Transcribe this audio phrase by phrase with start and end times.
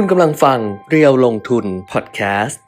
[0.00, 0.58] คุณกำลังฟัง
[0.90, 2.60] เรียวลงทุนพอดแคสต์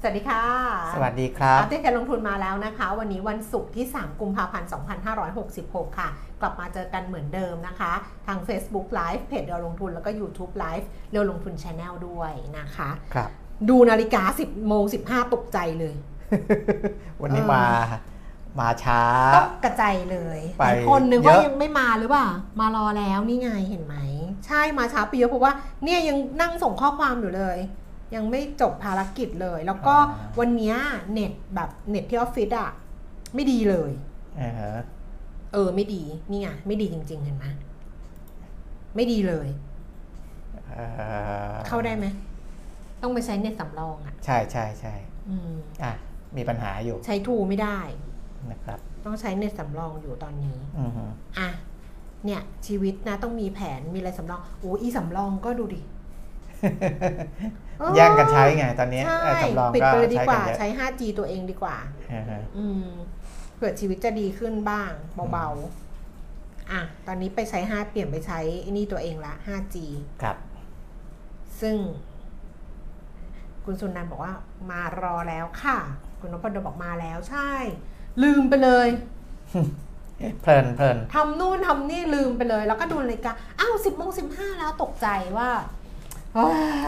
[0.00, 0.44] สวัสดีค่ะ
[0.94, 4.68] สวัสดีครับ อัปเดตการลงทุนมาแล้วนะคะ วันนี้วันศุกร์ที่ 3 กุมภาพันธ์
[5.32, 6.08] 2566 ค่ะ
[6.40, 7.92] กลับมาเจอกันเหมือนเดิมนะคะ
[8.26, 13.30] ทาง Facebook Live เพจเรียวลงทุนแล้วก็ YouTube Live เรียวลงทุน Channel ด้วยนะคะ ครับ
[13.68, 15.96] ดูนาฬิกา 10โมง15ตกใจเลย
[17.22, 17.64] วันนี้เออมา
[18.60, 19.02] มาช้า
[19.36, 22.28] ตกกระจายเลยไปหลายคนนึกว่าเยอะยังไม่มาหรือเปล่า
[22.60, 23.96] มารอแล้วนี่ไงเห็นไหม
[24.46, 25.52] ใช่มาช้าไปเยอะเพราะว่า
[25.84, 27.58] เนี่ยยังนั่งส่งข้อความอยู่เลย
[28.14, 29.94] ยังไม่จบภารกิจเลย แล้วก็
[30.38, 30.76] วันเนี้ย
[31.12, 32.70] เน็ตแบบเน็ตที่ออฟฟิศอะ
[33.34, 33.90] ไม่ดีเลย
[34.40, 34.72] อ่าฮะ
[35.52, 37.46] เออไม่ดีนี่ไงไม่ดีจริง ๆ เห็นไหม
[38.96, 39.48] ไม่ดีเลย
[40.66, 40.84] เอ่
[41.52, 42.06] อเข้าได้ไหม
[43.02, 44.94] ต้องไปใช้เน็ตสำรองอะใช่ใช่ใช่
[45.28, 45.92] อืมอะ
[46.36, 47.78] มีปัญหาอยู่ใช้ทูไม่ได้
[48.50, 51.04] นะครับ ต้องใช้เน็ตสำรองอยู่ตอนนี้อือฮึ
[51.38, 51.48] อะ
[52.24, 55.82] เนี่ยชีวิตนะต้องมีแผนมีอะไรสำรองโอ้อีสำรองก็ดูดิ
[57.78, 61.76] เออแย่งกันใช้ไงตอนนี้ใช่เอ่อสำรองปิดก็ไปเลยดีใช้กกันว่าเยอะใช้ 5G ตัวเองดีกว่า
[62.12, 62.86] อ่าฮะอืม
[63.54, 64.92] เผื่อชีวิตจะดีขึ้นบ้าง
[65.32, 69.76] เบาๆ อะ ตอนนี้ไปใช้ 5 เปลี่ยนไปใช้ไอ้นี่ตัวเองละ 5G
[70.22, 70.36] ครับ
[71.60, 71.76] ซึ่ง
[73.64, 74.34] คุณสุนันท์บอกว่า
[74.70, 75.78] มารอแล้วค่ะ
[76.20, 77.50] คุณนพดลบอกมาแล้วใช่
[78.22, 78.88] ลืมไปเลย
[80.42, 85.06] เพลินเพลินทำนู่นทำนี่ลืมไปเลย แล้วก็ดูนาฬิกาอ้าวสิบโมงสิบห้าแล้วตกใจ
[85.38, 85.50] ว่า
[86.36, 86.46] อ้า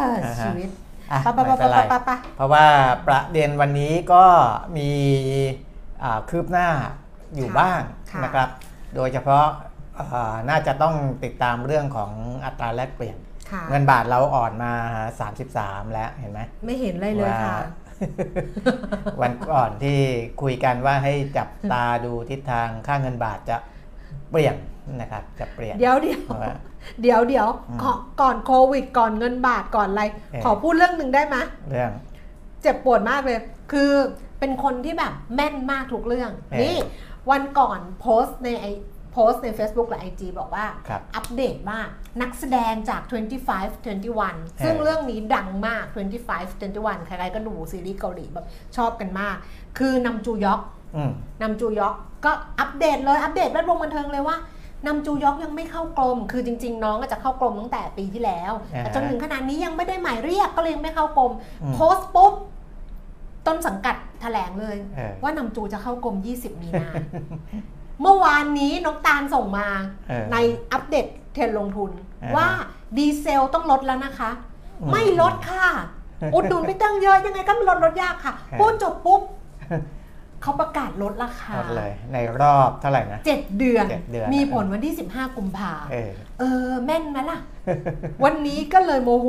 [0.08, 0.12] ว
[0.44, 0.68] ชีวิต
[1.10, 2.66] อะปะปะไม่ปะเป็นไรปะปะปะเพราะว่า
[3.06, 4.24] ประเด็นวันนี้ก็
[4.76, 4.90] มี
[6.02, 6.68] อ่าคืบหน้า
[7.36, 7.80] อยู่บ้าง
[8.24, 8.48] นะครับ
[8.94, 9.46] โดยเฉพาะ
[9.98, 10.94] อ่าน่าจะต้อง
[11.24, 12.12] ติดตามเรื่องของ
[12.44, 13.16] อัตราแลกเปลี่ยน
[13.50, 14.72] ค่ะเงินบาทเราอ่อนมา
[15.32, 17.56] 33 แล้วเห็นไหมไม่เห็นเลยเลยค่ะ
[18.00, 19.98] ว่าวันก่อนที่
[20.42, 23.56] คุยกันว่าให้จับตาดูทิศทางค่าเงินบาทจะ
[24.30, 24.56] เปลี่ยน
[25.00, 26.54] นะครับ จะเปลี่ยน เดี๋ยวเดี๋ยวเพราะว่า
[27.02, 31.36] เดี๋ยวเดี๋ยวอืมขอก่อนโควิด ก่อนเงินบาทก่อนอะไรเออขอพูดเรื่องหนึ่งได้ไหม
[31.70, 31.92] เรื่อง
[32.62, 33.38] เจ็บปวดมากเลย
[33.72, 33.90] คือ
[34.38, 36.76] เป็นคนที่แบบแม่นมากทุกเรื่องเออนี่
[37.30, 38.66] วันก่อนโพสต์ในไอ
[39.12, 41.78] โพสต์ใน Facebook และ IG บอกว่าครับอัปเดตว่า
[42.22, 43.12] นักแสดงจาก 25
[44.06, 45.84] 21 ซึ่งเรื่องนี้ดังมาก
[46.26, 48.46] 25 21 ใครๆก็ดูซีรีส์เกาหลีแบบ
[48.76, 49.36] ชอบกันมาก
[49.78, 50.60] คือนำจูยอก
[50.96, 51.10] อืม
[51.42, 52.30] นำจูยอกก็
[52.60, 54.36] อัปเดตเลยอัปเดตแวดวงบันเทิงเลยว่า
[54.86, 62.34] นำจูยอกยังไม่เข้ากรม คือจริง ๆ น้องก็จะเข้ากรมตั้งแต่ปีที่แล้วอ่าฮะแต่จนถึงขนาดนี้ยังไม่ได้หมายเรียกก็เลยยังไม่เข้ากรมอืมโพสต์ปุ๊บ
[63.46, 66.90] ต้นสังกัดแถลงเลยเออว่านำจูจะเข้ากรม 20 มีนา
[68.02, 69.68] เมื่อวานนี้น้องตาลส่งมา
[70.08, 70.36] เออใน
[70.72, 71.90] อัปเดตเทรนด์ลงทุน
[72.22, 72.48] อ่าฮะว่า
[72.96, 74.30] ดีเซลต้องลดแล้วนะคะ
[74.80, 75.66] อืมไม่ลดค่ะ
[76.34, 79.22] อุดหนุนไม่ตั้งเยอะยังไงก็ไม่ลดลดยากค่ะฮะพูดจบปุ๊บ
[80.42, 87.38] เขาประกาศลดราคาหมดเลยในรอบเท่าไหร่นะเจ็ดเดือนเจ็ดเดือน มีผลวันที่ 15 กุมภาเออเออแม่นไหมล่ะ
[88.24, 89.28] วันนี้ก็เลยโมโห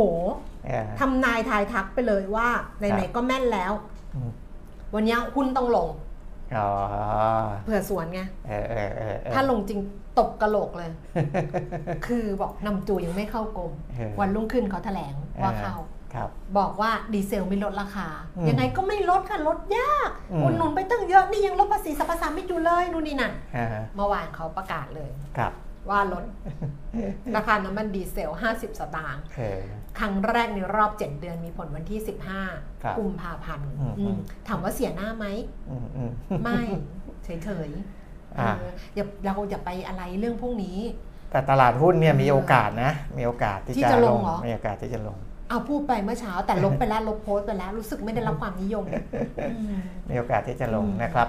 [0.66, 2.47] เออทำนายทายทักไปเลยว่า
[2.81, 3.73] ครัไหนบๆก็แม่นแล้ว
[4.16, 4.31] อืม
[4.94, 6.12] วันนี้หุ้นต้องลงอ๋อ
[7.66, 9.80] เผื่อสวนไงเออเออเออเออถ้าลงจริง
[10.19, 10.91] ตบกระโหลกเลย
[12.08, 15.13] คือบอกนำจูยังไม่เข้ากรมเออวันรุ่งขึ้นเขาแถลง
[15.44, 15.75] ว่าเข้า
[16.13, 25.52] ครับบอกว่าดีเซลไม่ลดราคาอืมยังไงก็ไม่ลดค่ะลดยากอืมอุดหนุนไปตั้งเยอะนี่ยังลดภาษีสรรพสามิตอยู่เลยนู่นนี่นั่นอ่าฮะเมื่อวานเขาประกาศเลยครับ
[25.89, 26.23] ว่าลด
[27.35, 29.61] ราคาน้ำมันดีเซล 50 สตางค์เออ
[29.99, 32.44] ครั้งแรกในรอบ 7 เดือนมีผลวันที่ครั
[32.94, 34.16] บ15 กุมภาพันธ์อืมอืม
[34.47, 35.25] ถามว่าเสียหน้าไหม
[35.69, 36.11] อืมอืม
[36.44, 36.59] ไม่
[37.23, 40.77] เฉยๆอ่าเอออย่าเราอย่าไปอะไรเรื่องพวกนี้
[41.31, 45.17] แต่ตลาดหุ้นเนี่ยมีโอกาสนะ มีโอกาสที่ที่จะจะลลงงเหรอมีโอกาสที่จะลง
[45.50, 48.85] เอาพูดไปเมื่อเช้าแต่ลบไปแล้วลบโพสต์ไปแล้วรู้สึกไม่ได้รับความนิยม
[49.51, 51.27] อืมมีโอกาสที่จะลงอืมนะครับ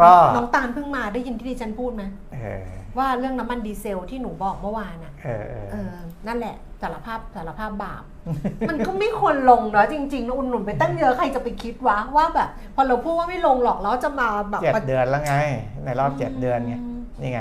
[0.00, 2.02] ก็น้องตาลเพิ่งมาได้ยินที่ดิฉันพูดไหม
[2.34, 2.66] เออ
[2.98, 5.94] ว่าเรื่องน้ำมันดีเซลที่หนูบอกเมื่อวานอะเออเออเออ
[6.26, 8.02] นั่นแหละสารภาพสารภาพบาป
[8.68, 15.34] มันก็ไม่ควรลงเนาะจริงๆนะอุ่นหนุนไปตั้งเยอะใครจะไปคิดวะว่าแบบ พอเราพูดว่าไม่ลงหรอกแล้วจะมาแบบเจ็ดเดือนแล้วไง
[15.84, 17.40] ในรอบเจ็ดเดือนไงมนี่ไง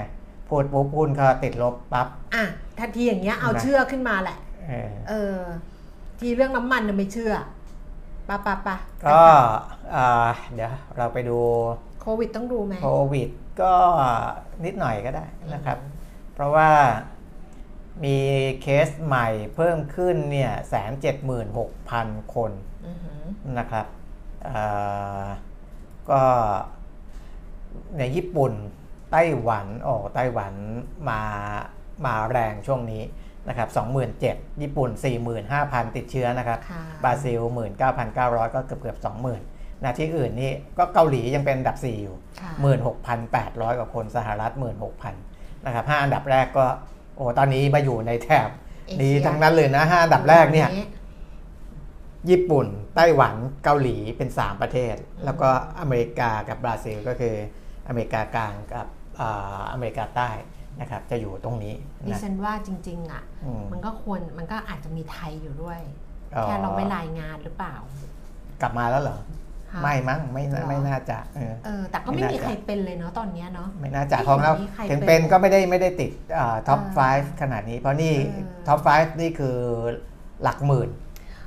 [0.49, 2.43] พูดปุ๊บหุ้นเขาติดลบปั๊บอะ
[2.79, 4.37] ทันทีอย่างเงี้ยเอานะเชื่อขึ้นมาแหละ
[4.67, 5.37] เออเออ
[6.19, 7.33] ทีเรื่องน้ำมันน่ะไม่เชื่อ
[8.27, 9.21] ปะปะปะก็
[9.95, 10.07] อ่า
[10.55, 11.37] เดี๋ยวเราไปดู
[12.01, 13.29] โควิดต้องดูไหมโควิด
[13.61, 13.73] ก็
[14.65, 15.77] นิดหน่อยก็ได้นะครับ
[16.33, 16.71] เพราะว่า
[18.03, 18.17] มี
[18.61, 22.51] เคสใหม่เพิ่มขึ้นเนี่ยแสนเจ็ดหมื่นหกพันคน
[22.85, 23.23] อือหือ
[23.59, 23.85] นะครับ
[24.43, 24.59] เอ่
[25.23, 25.25] อ
[26.09, 26.23] ก็
[27.97, 28.53] ในญี่ปุ่น
[29.11, 30.53] ไต้หวันโอ้ไต้หวัน
[31.09, 31.21] มา
[32.05, 33.03] มาแรงช่วงนี้
[33.49, 33.69] นะครับ
[34.15, 34.89] 27,000 ญี่ปุ่น
[35.43, 37.41] 45,000 ติดเชื้อนะครับค่ะบราซิล
[37.97, 42.51] 19,900 ก็เกือบเกือบ20,000 นะที่อื่นนี่ก็เกาหลียังเป็นอันดับ 4 อยู่ค่ะ
[43.13, 44.51] 16,800 กว่าคนสหรัฐ
[45.07, 45.13] 16,000
[45.65, 46.65] นะครับห้าอันดับแรกก็
[47.15, 48.49] โอ้ตอนนี้มาอยู่ในแถบ
[48.87, 50.69] เอเชียนี้ทั้งนั้นเลยนะห้าอันดับแรกเนี่ย
[52.29, 54.95] ญี่ปุ่น ไต้หวันเกาหลีเป็น 3 ประเทศ
[55.25, 57.35] แล้วก็อเมริกากับบราซิลก็คือ
[57.87, 58.87] อเมริกากลางกับ
[59.19, 60.29] อ่าอเมริกาใต้
[60.81, 61.73] นะครับจะอยู่ตรงนี้
[62.05, 65.79] ดินะฉันว่าจริง ๆ อะอืมมันก็ควรมันก็อาจจะมีไทยอยู่ด้วย
[66.35, 67.75] อ๋อแค่เราไม่รายงานหรือเปล่า
[68.61, 69.25] กลับมาแล้วเหรอคะ
[69.81, 76.11] ไม่มั้งไม่น่าหรอไม่น่าจะเออเออแต่ก็ไม่ไม่น่ามีจะใครเป็นเลยเนาะตอนเนี้ยเนาะไม่น่าจะไม่ของเรามีใครถึงเป็เป็นนก็ไม่ได้ไม่ได้ติด
[76.67, 79.55] top เออ5ขนาดนี้ เพราะนี่เออ top 5 นี่คือ
[80.43, 80.89] หลักหมื่น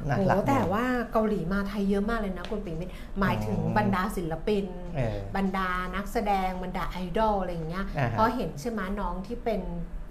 [0.08, 4.66] นะโหหลักหมื่นแต่ว่าเกาหลีมาไทยเยอะมากเลยนะคุณปิ่มมิตรหมายถึงอืมบรรดาศิลปิน
[4.96, 9.60] เออบรรดานักแสดงบรรดาไอดอลอะไรอย่างเงี้ยอ่าฮะเพราะเห็นใช่ไหมน้องที่เป็น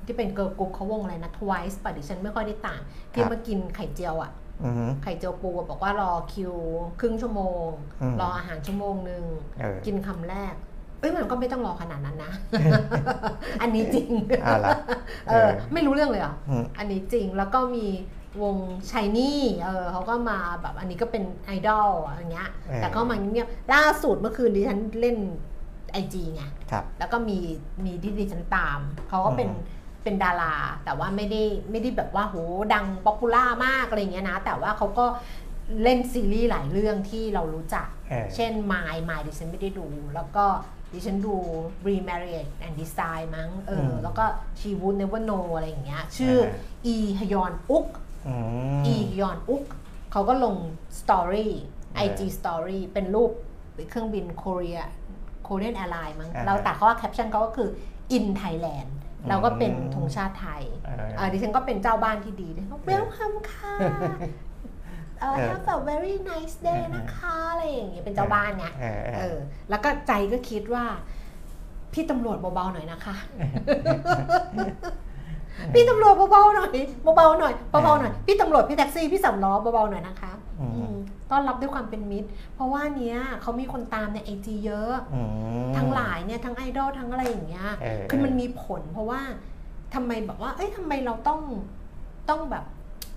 [0.05, 2.81] ที่เป็น girl group เขาวงอะไรนะ Twice ป่ะดิฉันไม่ค่อยได้ตาม
[3.13, 4.48] ที่มากินไข่เจียวอะอือฮึ
[5.03, 6.53] ไข่เจียวปูอะบอกว่ารอคิว
[6.99, 7.67] ครึ่งชั่วโมง
[8.01, 9.23] อืมรออาหารชั่วโมงหนึ่ง
[9.59, 10.53] เออกินคำแรก
[10.99, 12.33] เอ้ยมันก็ไม่ต้องรอขนาดนั้นนะ
[13.61, 14.09] อันนี้จริง
[14.45, 14.77] อ่าละ
[15.27, 17.87] เออไม่รู้เรื่องเลยเหรออืมอันนี้จริงแล้วก็มี
[18.41, 18.57] วง
[18.91, 25.17] ชายนี่เออเขาก็มาแบบอันนี้ก็เป็นไอดอลอะไรเงี้ยเออแต่ก็มาเงียบๆล่าสุดเมื่อคืนดิฉันเล่น
[25.91, 27.39] ไอจีไงครับแล้วก็มี
[27.85, 28.79] มีที่ดิฉันตาม
[29.09, 29.77] เขาก็เป็นอืม
[30.09, 32.35] เป็นดารา แต่ว่าไม่ได้ไม่ได้แบบว่าโห
[32.73, 35.05] ดังป๊อปปูล่ามากอะไรเงี้ยนะ แต่ว่าเขาก็
[35.83, 40.45] เล่นซีรีส์หลายเรื่องที่เรารู้จักเออเช่น My My ดิฉันไม่ได้ดู แล้วก็
[40.93, 41.35] ดิฉันดู
[41.87, 44.25] Remarriage and Design มั้งเอออมแล้วก็
[44.59, 46.53] She Would Never Know อะไรอย่างเงี้ย ชื่ออ่า
[46.85, 47.87] อีฮยอนอุก
[48.27, 48.35] อื
[48.79, 49.65] มอีฮยอนอุก
[50.11, 50.55] เขาก็ลง
[50.99, 51.53] story
[51.93, 53.31] เออ IG Story เป็นรูป
[53.89, 54.81] เครื่องบินโคเรีย
[55.43, 57.69] Korean Airline มั้งอ่าฮะแล้วแต่เขาว่าแคปชั่นเขาก็คือ
[58.17, 58.89] in Thailand
[59.27, 63.73] แล้วก็เป็นธงชาติไทยเออเออดิฉันก็เป็นเจ้าบ้านที่ดีดิฉันก็ welcome ค่ะ
[65.21, 69.37] เออเออ have a very nice day นะคะอะไรอย่างเงี้ยเป็นเจ้าบ้านไงเออเอเอออ
[69.69, 70.85] แล้วก็ใจก็คิดว่า
[71.93, 73.15] พี่ตำรวจเบาๆหน่อยนะคะ
[75.73, 76.77] พี่ตำรวจเบาๆหน่อย
[77.15, 80.95] เบาๆหน่อยเบาๆหน่อยพี่ตำรวจพี่แท็กซี่พี่สำล้อเบาๆหน่อยนะคะอืมอืม
[81.31, 85.21] ต้อนรับด้วยความเป็นมิตร เพราะว่าเนี้ยเขามีคนตามในไอจีเยอะอื
[85.65, 89.21] มทั้งหลายเนี่ยทั้งไอดอลทั้งอะไรอย่างเงี้ยเออคือมันมีผล เพราะว่า
[89.93, 91.41] ทำไมแบบว่า เอ้ยทำไมเราต้อง
[92.29, 92.65] ต้องแบบ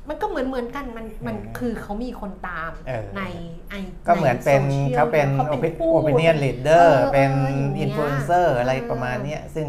[0.08, 3.22] มันก็เหมือนเหมือนกันมันมันเออคือเขามีคนตามเออใน
[3.68, 3.74] ไอ
[4.06, 9.66] ก็เหมือนเป็นใโซชียลเขาเป็นเขาเป็นผู้ opinion leader เออเป็นเอออย่างเงี้ย influencer อะไรเออประมาณเนี้ยซึ่ง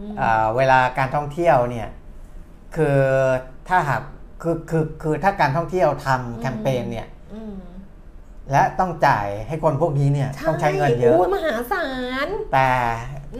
[0.00, 1.88] อืมอ่าเวลาการท่องเที่ยวเนี่ย
[2.76, 2.98] คือ
[3.68, 4.02] ถ้าหาก
[4.42, 7.54] คือคือคือถ้าการท่องเที่ยวทำแคมเปญเนี่ยอืม
[8.52, 11.86] และต้องจ่ายให้คนพวกนี้เนี่ยต้องใช้เงินเยอะโมหาศา
[12.26, 12.68] ลแต่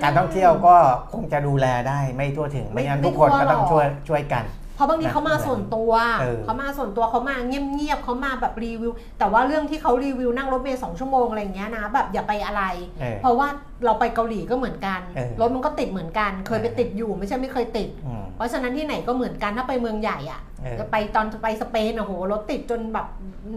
[0.03, 0.77] การท่องเที่ยวก็
[1.15, 12.63] คงจะดูแลได้ไม่ทั่วถึงไม่ไม่งั้นไม่ทุกคนทั่วก็ต้องหรอกช่วยช่วยกัน เพราะบางทีนะเขามาส่วนตัวเออ เขามาส่วนตัวเขามาเงียบๆเขามาแบบรีวิว แต่ว่าเรื่องที่เขารีวิวนั่งรถเมล์สองชั่วโมงอะไรอย่างเงี้ยนะแบบอย่าไปอะไร
[13.01, 13.49] เออ เพราะว่า
[13.85, 23.07] เราไปเกาหลีก็เหมือนกัน เออ รถมันก็ติดเหมือนกัน เคยไปติดอยู่ไม่ใช่ไม่เคยติด อืม เพราะฉะนั้นที่ไหนก็เหมือนกันถ้าไปเมืองใหญ่อะเออ จะไปตอนไปสเปนอะโหรถติดจนแบบ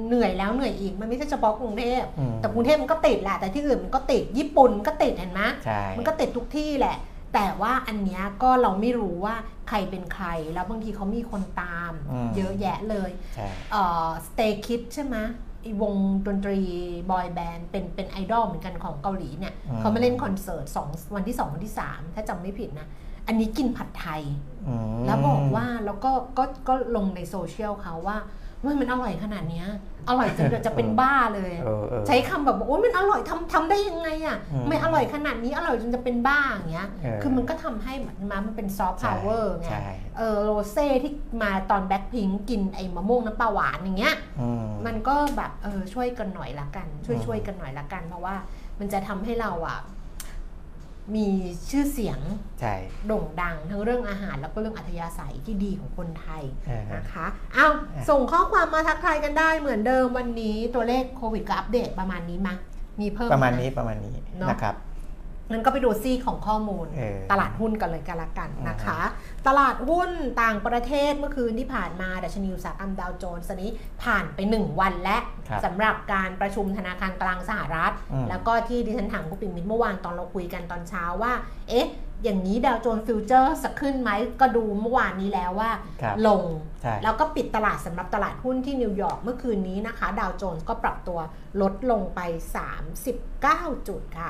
[0.08, 6.98] เหนื่อยแล้วเหนื่อยอีกมันไม่ใช่เฉพาะกรุงเทพอืมแต่กรุงเทพมันก็ติดแหละแต่ที่อื่นมันก็ติดญี่ปุ่นก็ติดเห็นไหมใช่ มันก็ติดทุกที่แหละ
[7.38, 9.36] แต่ว่าอันเนี้ยก็เราไม่รู้ว่า
[9.70, 11.94] ใครเป็นใคร แล้วบางทีเขามีคนตาม
[12.36, 15.18] เยอะแยะเลยใช่เอ่อ Stray Kids ใช่ไหม
[15.62, 15.96] ไอวง
[16.28, 16.60] ดนตรี
[17.12, 22.88] boy band เป็นเป็นไอดอลเหมือนกันของเกาหลีเนี่ยอืมเขามาเล่นคอนเสิร์ตสองวันที่2วันที่3ถ้าจำไม่ผิดนะ
[23.28, 24.22] อันนี้กินผัดไทย
[24.68, 28.18] อืมแล้วบอกว่าแล้วก็ก็ก็ลงในโซเชียลเขาว่า
[28.62, 29.68] เฮ้ยมันอร่อยขนาดเนี้ย
[30.10, 39.86] อร่อยจนจะเป็นบ้าเลยเออเออใช้คำแบบโอ้ยมันอร่อยทำทำได้ยังไงอะอืมไม่อร่อยขนาดนี้อร่อยจนจะเป็นบ้าอย่างเงี้ยเออคือมันก็ทำให้เหมือนมันเป็นซอฟต์พาวเวอร์ไงใช่
[40.18, 41.12] เออโรเซ่ที่
[41.44, 48.36] มาตอนแบ็คพิงกินไอ้มะม่วงน้ำปลาหวานอย่างเงี้ยอืมมันก็แบบเออช่วยกันหน่อยละกัน ช่วยอืมช่วยกันหน่อยละกัน เพราะว่า
[48.80, 49.80] มันจะทำให้เราอะ
[51.16, 51.28] มี
[51.70, 52.20] ชื่อเสียง
[52.60, 52.76] ใช่
[53.08, 57.74] โด่งดังทั้งเรื่องอาหารแล้วก็เรื่องอัธยาศัยที่ดีของคนไทยเออนะคะอ้าว
[58.10, 62.56] ส่งข้อความมาทักทายกันได้เหมือนเดิมวันนี้ตัวเลขโควิดก็อัปเดตประมาณนี้มา
[63.02, 64.76] มีเพิ่มประมาณไหนี้ประมาณนี้เนอะนะครับ
[65.52, 69.00] งั้นก็ไปดูซีกของข้อมูลเออตลาดหุ้นกันเลยกันละกันนะคะ
[69.48, 70.10] ตลาดหุ้น
[70.42, 73.72] ต่างประเทศเมื่อคืนที่ผ่านมาดัชนีอุตสาหกรรมดาวโจนส์อันนี้
[74.04, 75.18] ผ่านไป 1 วันและ
[75.50, 81.34] ครับสำหรับการประชุมธนาคารกลางสหรัฐอืมแล้วก็ที่ดิฉันถามคุณปิ่มมิตรเมื่อวานตอนเราคุยกันตอนเช้าว่า
[81.70, 81.88] เอ๊ะ
[82.24, 84.10] อย่างนี้ดาวโจนส์ future จะขึ้นไหม
[84.40, 85.72] ก็ดูเมื่อวานนี้แล้วว่า
[86.02, 86.44] ครับลง
[86.82, 91.20] ใช่แล้วก็ปิดตลาดสำหรับตลาดหุ้นที่นิวยอร์กเมื่อคืนนี้นะคะ ดาวโจนส์ก็ปรับตัว
[91.62, 92.20] ลดลงไป
[93.06, 94.30] 39 จุดค่ะ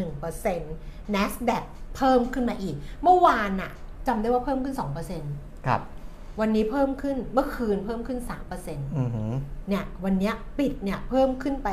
[0.00, 1.64] 0.1% NASDAQ
[1.96, 3.72] เพิ่มขึ้นมาอีก เมื่อวานน่ะ
[4.06, 4.74] จำได้ว่าเพิ่มขึ้น
[5.20, 5.82] 2%ครับ
[6.40, 9.32] วันนี้เพิ่มขึ้นเมื่อคืนเพิ่มขึ้น3%เอือหือ
[9.72, 11.68] นี่ยวันเนี้ยปิดเนี่ยเพิ่มขึ้นไป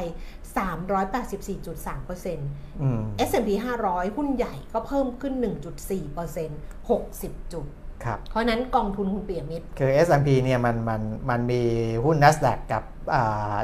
[0.58, 2.36] 384.3%
[2.82, 3.50] อืม S&P
[3.84, 5.34] 500 หุ้นใหญ่ก็เพิ่มขึ้น
[6.00, 7.66] 1.4% 60 จุด
[8.06, 11.62] ครับเพราะฉะนั้นกองทุนคุณเปียมิตร คือ S&P เนี่ยมันมันมันมี
[12.06, 12.84] หุ้น NASDAQ กับ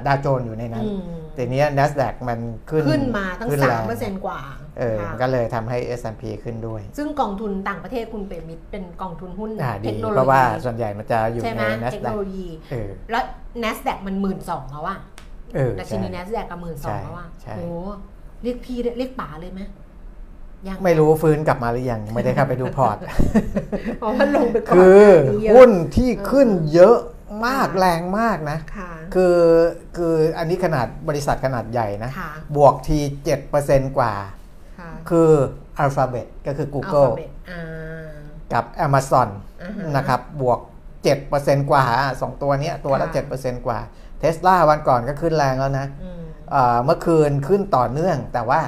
[0.08, 1.02] ดาวโจนอยู่ในนั้นอืม
[1.36, 2.40] แต่เนี้ย NASDAQ มัน
[2.70, 4.40] ขึ้นขึ้นมาตั้งขึ้นแรง3%กว่า
[4.80, 13.24] เออค่ะมันก็เลยทำให้ S&P ขึ้นด้วย ซึ่งกองทุนต่างประเทศคุณเปียมิตรเป็นกองทุนหุ้นอ่าเทดีคโนโลยีเพราะว่าส่วนใหญ่มันจะอยู่ใช่ไหในมเทคโน NASDAQ โลยีเออแล้ว
[13.64, 15.00] NASDAQ มันหมื่นสองแล้วอะ
[15.56, 17.68] เออดัชใช่นี NASDAQ กับหมื่นสองแล้วอะใช่โอ้
[18.44, 19.62] เรียกพี่เรียกป๋าเลยไหม
[20.68, 22.98] ยังไม่รู้ฟื้นกลับมาหรือยังไม่ได้เข้าไปดูพอร์ต
[24.00, 26.98] เพราะมันลงไปก่อนคือหน้าเยอะ หุ้นที่ขึ้นเยอะ
[27.46, 29.38] มากค่ะแรงมากนะ ค่ะคือ
[29.98, 33.00] คืออันนี้ขนาดบริษัทขนาดใหญ่นะ ค่ะบวกที
[33.48, 34.14] 7%กว่า
[34.80, 35.32] ค่ะคือ
[35.84, 38.10] Alphabet ก็คือ Google Alphabet อ่า
[38.54, 39.30] กับ Amazon
[39.64, 40.60] อ่าฮะนะครับบวก
[41.16, 43.24] 7%กว่าอะสองตัวเนี้ยตัวละ ค่ะ
[43.58, 43.80] 7%กว่า
[44.22, 46.22] Tesla วันก่อนก็ขึ้นแรงแล้วนะอืม
[46.52, 48.60] เอ่อเมื่อคืนขึ้นต่อเนื่อง แต่ว่า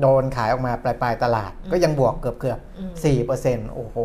[0.00, 3.96] โดนขายออกมาปลายปลายๆตลาดอืมก็ยังบวกเกือบเกือบอืมสี่เปอร์เซ็นต์โอ้โห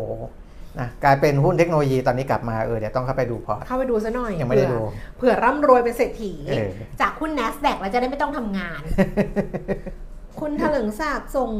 [0.80, 4.80] นะกลายเป็นหุ้นเทคโนโลยีตอนนี้กลับมาเออเดี๋ยวต้องเข้าไปดูพอร์ตเข้าไปดูซะหน่อยยังไม่ได้ดู
[5.16, 6.68] เผื่อเผื่อร่ำรวยเป็นเศรษฐีเออ
[7.00, 8.82] จากหุ้น NASDAQ แล้วจะได้ไม่ต้องทำงาน
[10.40, 11.52] คุณถลึงศักดิ์ส่ง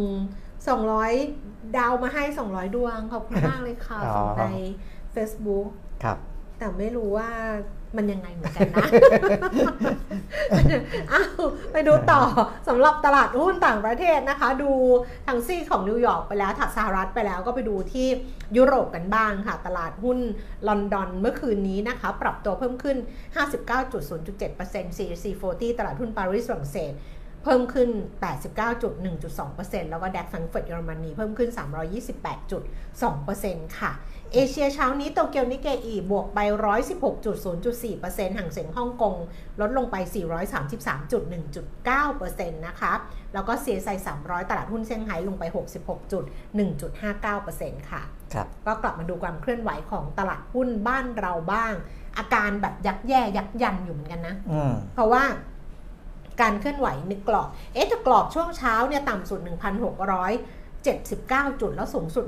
[0.81, 4.47] 200ดาวมาให้200ดวงขอบคุณมากเลยค่ะอ๋อส่งใน
[5.15, 5.67] Facebook
[6.05, 6.17] ครับ
[6.59, 7.31] แต่ไม่รู้ว่า
[7.97, 8.87] มันยังไงเหมือนกันนะ
[11.13, 12.23] อ้าวไปดูต่อ
[12.69, 14.71] สำหรับตลาดหุ้นต่างประเทศนะคะ ดู
[15.27, 18.09] ทางซีกของนิวยอร์กไปแล้วถัดสหรัฐไปแล้วก็ไปดูที่
[18.57, 20.19] ยุโรปกันบ้างค่ะ ตลาดหุ้น
[20.69, 22.97] ลอนดอนเมื่อคืนนี้นะคะ ปรับตัวเพิ่มขึ้น
[23.37, 26.93] 59.0.7% CAC 40 ตลาดหุ้นปารีสฝรั่งเศส
[27.45, 27.91] เพิ่มขึ้น
[28.91, 31.51] 89.1.2%แล้วก็ DAX แฟรงก์เฟิร์ตเยอรมนีเพิ่มขึ้น
[33.13, 33.93] 328.2%ค่ะ
[34.35, 36.39] เอเชียเช้านี้โตเกียวนิกเกอิบวกไป
[37.19, 39.15] 116.0.4%ห่างเสียงฮ่องกง
[39.61, 39.97] ลดลงไป
[41.33, 42.93] 433.1.9%นะคะ
[43.35, 45.45] แล้วก็ CSI 300 ตลาดหุ้นเซี่ยงไฮ้ลงไป
[46.67, 48.03] 66.1.59%ค่ะ
[48.35, 51.75] ครับก็กลับมาดูความเคลื่อนไหวของตลาดหุ้นบ้านเราบ้าง
[52.19, 55.25] อาการแบบยักแย่ยักยันอยู่เหมือนกันนะอืมเพราะว่า
[56.41, 59.41] การเคลื่อนไหวในกรอบ เอ๊ะแต่กรอบช่วงเช้าเนี่ยต่ำสุด
[60.83, 62.25] 79 จุด แล้วสูงสุด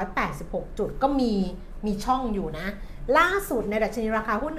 [0.00, 1.32] 1,686 จุด ก็มี
[1.86, 2.66] มีช่องอยู่นะ
[3.18, 4.52] ล่าสุดในดัชนีราคาหุ้น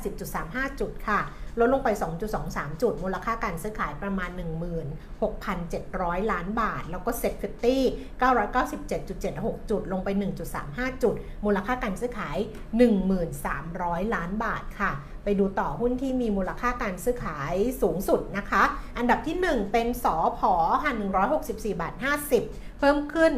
[0.00, 1.20] 1,680.35 จุดค่ะ
[1.60, 1.88] ลดลงไป
[2.34, 4.30] 2.23 จุด มูลค่าการซื้อขายประมาณ
[5.50, 7.82] 16,700 ล้านบาท แล้วก็ SET Fifty
[8.76, 10.08] 997.76 จุด ลงไป
[10.56, 11.14] 1.35 จุด
[11.44, 12.36] มูลค่าการซื้อขาย
[13.26, 14.92] 1,300 ล้านบาทค่ะ
[15.24, 18.62] ไปดูต่อหุ้นที่มีมูลค่าการซื้อขายสูงสุดนะคะ
[18.98, 20.52] อันดับที่ 1 เป็นสอพอ
[20.82, 20.92] ค่ะ
[21.36, 21.94] 164บาท
[22.36, 23.32] 50 เพิ่มขึ้น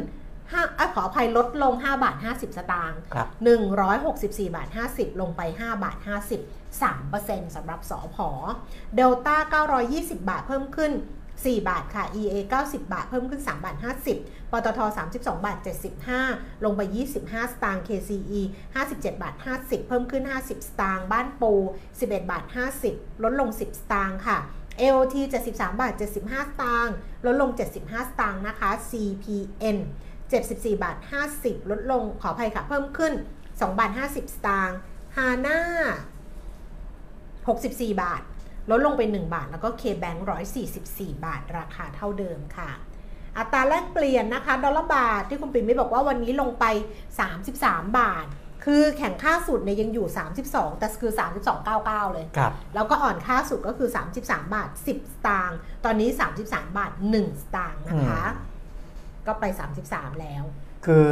[0.52, 3.28] ห้าเอ้ยขออภัยลดลง 5 บาท 50 สตางค์ครับ
[3.92, 8.28] 164 บาท 50 ลงไป 5 บาท 50 3%สำหรับสอพอ
[8.96, 10.92] เดลต้า 920 บาทเพิ่มขึ้น
[11.34, 12.36] 4 บาทค่ะ EA
[12.66, 13.76] 90 บาท เพิ่มขึ้น 3 บาท
[14.14, 14.80] 50 ปตท
[15.14, 15.58] 32 บาท
[16.10, 16.80] 75 ลงไป
[17.18, 18.40] 25 สตางค์ KCE
[18.76, 21.52] 57 บาท 50 เพิ่มขึ้น 50 สตางค์ บ้านปู
[21.92, 22.44] 11 บาท
[22.84, 24.38] 50 ลดลง 10 สตางค์ค่ะ
[24.80, 25.16] AOT
[25.48, 26.02] 73 บาท 75
[26.48, 26.94] สตางค์
[27.26, 29.78] ลดลง 75 สตางค์นะคะ CPN
[30.30, 30.96] 74 บาท
[31.34, 33.12] 50 ลดลงขออภัยค่ะ เพิ่มขึ้น
[33.46, 34.78] 2 บาท 50 สตางค์
[35.16, 35.58] ฮาน่า
[37.18, 38.22] 64 บาท
[38.70, 40.18] ลดลงไป 1 บาท แล้วก็ K-Bank
[40.72, 42.70] 144 บาท ราคาเท่าเดิมค่ะ
[43.38, 46.64] อัตราแลกเปลี่ยนนะคะ ดอลลาร์บาทที่คุณปิ่มไม่บอกว่าวันนี้ลงไป
[47.32, 48.26] 33 บาท
[48.64, 50.06] คือแข่งค่าสุดเนี่ยยังอยู่
[50.44, 51.12] 32 แต่คือ
[51.62, 53.88] 32.99 เลย ครับ แล้วก็อ่อนค่าสุดก็คือ
[54.20, 56.08] 33 บาท 10 สตางค์ ตอนนี้
[56.42, 58.22] 33 บาท 1 สตางค์นะคะ
[59.28, 59.44] ก็ไป
[59.84, 60.42] 33 แล้ว
[60.86, 61.10] คือ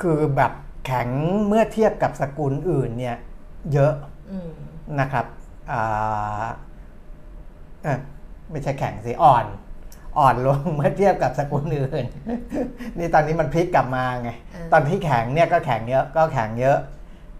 [0.00, 0.52] คือแบบ
[0.86, 1.08] แข็ง
[1.46, 3.16] เมื่อเทียบกับสกุลอื่นเนี่ย
[3.72, 3.94] เยอะ
[4.30, 4.50] อืม
[5.00, 5.26] นะครับ
[5.72, 6.46] อ่า
[7.82, 7.98] เอ่อ
[8.50, 9.46] ไม่ใช่แข็งสิอ่อน
[10.18, 12.06] อ่อนลงเมื่อเทียบกับสกุลอื่น
[12.98, 16.78] นี่ตอนนี้มันพลิกกลับมาไงอ่าตอนที่แข็งเนี่ยก็แข็งเยอะก็แข็งเยอะ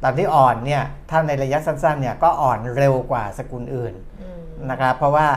[0.03, 4.41] ตอนที่อ่อนเนี่ยถ้าในระยะสั้นๆเนี่ยก็อ่อนเร็วกว่าสกุลอื่นอืม
[4.71, 5.29] นะครับ เพราะว่า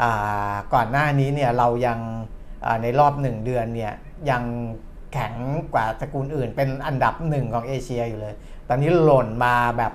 [0.00, 2.41] อ่าก่อนหน้านี้เนี่ยเรายังอ่า
[2.82, 3.92] ในรอบหนึ่งเดือนเนี่ย
[4.30, 4.42] ยัง
[5.12, 5.34] แข็ง
[5.74, 8.34] กว่าสกุลอื่น เป็นอันดับหนึ่งของเอเชียอยู่เลย
[8.68, 9.92] ตอนนี้หล่นมาแบบ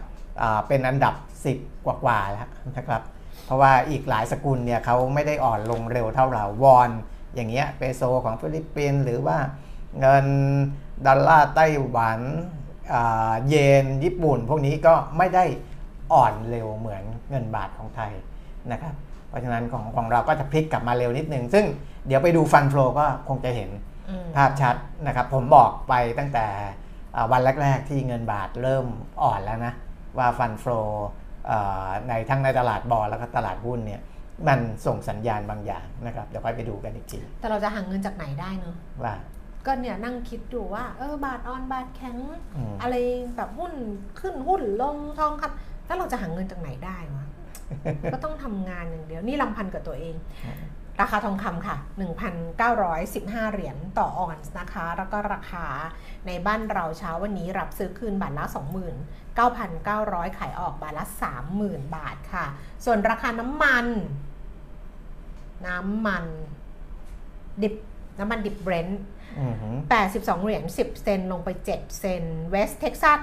[0.67, 1.15] เป็นอันดับ
[1.53, 2.47] 10 กว่าๆแล้ว
[2.77, 3.01] นะครับ
[3.45, 6.89] เพราะว่าอีกหลายสกุลเนี่ยเขาไม่ได้อ่อนลงเร็วเท่าเราวอน
[7.35, 9.37] อย่างเงี้ยเปโซของฟิลิปปินส์หรือว่า
[9.99, 10.25] เงิน
[11.05, 12.19] ดอลลาร์ไต้หวัน
[13.47, 15.45] เยนญี่ปุ่น พวกนี้ก็ไม่ได้
[16.13, 18.11] อ่อนเร็วเหมือนเงินบาทของไทย
[18.71, 18.93] นะครับ
[19.29, 21.65] เพราะฉะนั้นของของเราก็จะพลิกกลับมาเร็วนิดนึง ซึ่ง
[22.07, 23.69] เดี๋ยวไปดูฟันโฟลก็คงจะเห็น
[24.09, 24.75] อืมภาพชัด
[25.07, 26.45] นะครับ ผมบอกไปตั้งแต่
[27.15, 28.85] อ่าวันแรก ๆ ที่เงินบาทเริ่ม
[29.23, 29.73] อ่อนแล้วนะ
[30.17, 30.65] ว่าฟันโฟ
[32.07, 34.01] ในทั้งในตลาดบอลแล้วก็ตลาดหุ้นเนี่ย
[34.47, 39.15] มันส่งสัญญาณบางอย่างนะครับเดี๋ยวค่อยไปดูกันอีกที แต่เราจะหาเงินจากไหนได้เนอะว่า
[39.65, 42.17] ก็เนี่ยนั่งคิดอยู่ว่าเออบาทออนบาทแข็ง
[42.55, 42.95] อืมอะไร
[43.37, 43.73] แบบหุ้น
[44.19, 47.25] ขึ้นหุ้นลงทองคำแล้วเราจะหาเงินจากไหนได้วะ
[48.13, 50.15] ก็ต้องทำงานอย่างเดียว นี่ลำพันกับตัวเอง
[51.01, 51.77] ราคาทองคำค่ะ
[52.65, 55.65] 1,915 เหรียญต่อออนซ์นะคะ แล้วก็ราคา
[56.27, 58.45] ในบ้านเราเช้าวันนี้รับซื้อคืนบาทละ
[59.21, 61.05] 29,900 ขายออกบาทละ
[61.49, 62.45] 30,000 บาทค่ะ
[62.85, 63.85] ส่วนราคาน้ำมัน
[65.67, 66.25] น้ำมัน
[67.61, 67.75] ดิบ
[68.19, 69.01] น้ำมันดิบเบรนท์
[69.39, 69.75] อือหือ
[70.09, 73.19] 82 เหรียญ 10 เซนต์ลงไป 7 เซนต์ เวสต์เท็กซัส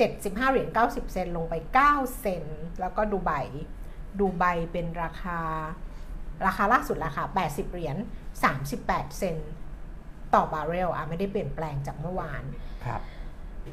[0.00, 1.54] 75 เหรียญ 90 เซนต์ลงไป
[1.86, 2.44] 9 เซนต์
[2.80, 3.32] แล้วก็ดูไบ
[4.20, 5.38] ดูไบเป็นราคา
[6.46, 7.96] ราคาล่าสุดราคา 80 เหรียญ
[8.56, 9.36] 38 เซน
[10.34, 12.42] ต์ต่อบาร์เรลอะไม่ได้เปลี่ยนแปลงจากเมื่อวาน
[12.84, 13.00] ครับ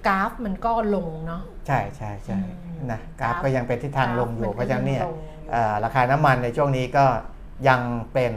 [0.07, 7.05] กราฟมันก็ลงเนาะ ใช่ใช่ใช่อืมนะกราฟก็ยังเป็นทิศทางลงอยู่กราฟมันก็เพราะฉะนั้นเนี่ยยังลงอยู่เอ่อราคาน้ำมันในช่วงนี้ก็
[7.67, 7.81] ยัง
[8.13, 8.33] เป็น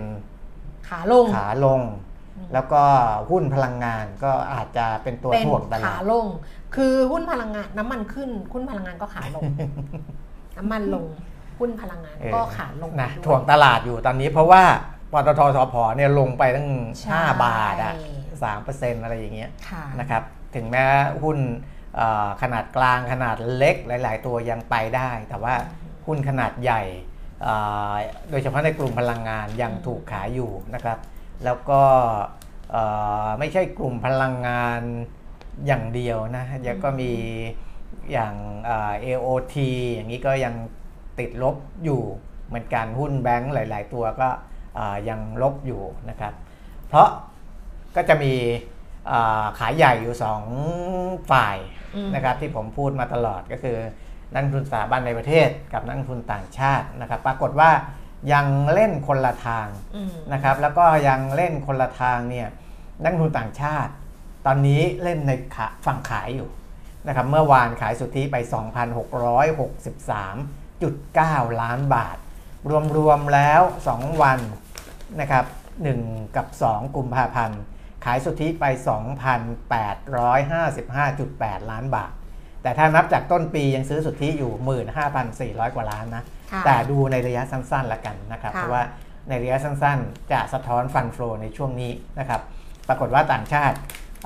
[0.89, 1.81] ขาลงขาลง
[2.37, 2.83] อืมแล้วก็
[3.31, 6.27] หุ้นพลังงานก็อาจจะเป็นตัวเป็นถ่วงตขาลาดลง
[6.77, 9.43] คือหุ้นพลังงานน้ำมันขึ้นหุ้นพลังงานก็ขาลง
[10.59, 11.07] น้ำมันลง
[11.59, 14.63] หุ้นพลังงานเออก็ขาลงนะด้วยถ่วงตลาดอยู่ตอนนี้เพราะว่า
[15.13, 16.69] ปตทสพเนี่ยลงไปตั้ง
[17.01, 17.95] ใช่5บาทอะ
[18.43, 20.23] สามเปอร์เซ็นต์อะไรอย่างเงี้ยค่ะนะครับ
[20.55, 20.85] ถึงแม้
[21.23, 21.39] หุ้น
[21.97, 25.55] เอ่อขนาดกลางขนาดเล็กหลาย ๆ ตัวยังไปได้ แต่ว่า
[26.07, 26.83] หุ้นขนาดใหญ่
[27.43, 27.55] เอ่
[27.91, 27.95] อ
[28.31, 30.99] โดยเฉพาะในกลุ่มพลังงานยังถูกขายอยู่นะครับ
[31.45, 31.83] แล้วก็
[32.71, 32.83] เอ่
[33.25, 34.81] อไม่ใช่กลุ่มพลังงาน
[35.67, 37.13] อย่างเดียวนะยังก็มี
[38.13, 38.35] อย่าง
[38.65, 39.55] เอ่อ AOT
[39.95, 40.55] อย่างนี้ก็ยัง
[41.19, 42.03] ติดลบอยู่
[42.47, 44.29] เหมือนกันหุ้นแบงก์หลาย ๆ ตัวก็
[45.09, 46.33] ยังลบอยู่นะครับ
[46.89, 47.09] เพราะ
[47.97, 48.35] ก็จะมี
[49.59, 50.15] ขายใหญ่อยู่
[50.73, 51.57] 2 ฝ่าย
[52.15, 53.77] นะครับที่ผมพูดมาตลอดก็คือ
[54.33, 57.71] นักทุนสถาบันในประเทศกับนักทุนต่างชาตินะครับ ปรากฏว่า
[58.33, 59.67] ยังเล่นคนละทาง
[60.33, 62.49] นะครับ แล้วก็ยังเล่นคนละทางเนี่ย
[63.05, 63.93] นักทุนต่างชาติ
[64.47, 65.33] ตอนนี้เล่นใน
[65.87, 66.49] ฝั่งขายอยู่
[67.09, 68.37] นะครับ เมื่อวานขายสุทธิไป
[70.83, 72.17] 2,663.9ล้านบาท
[72.97, 74.39] รวมๆแล้ว 2 วัน
[75.21, 75.45] นะครับ
[75.91, 77.61] 1กับ 2 กุมภาพันธ์
[78.05, 82.13] ขายสุทธิไป 2,855.8 ล้านบาท
[82.63, 84.53] แต่ถ้านับจากต้นปียังซื้อสุทธิอยู่
[85.15, 88.83] 15,400 กว่าล้านนะค่ะแต่ดูในระยะสั้นๆละกันนะครับค่ะเพราะว่า
[89.29, 92.41] ในระยะสั้นๆ จะสะท้อนฟันโฟลในช่วงนี้นะครับ
[92.89, 93.77] ปรากฏว่าต่างชาติ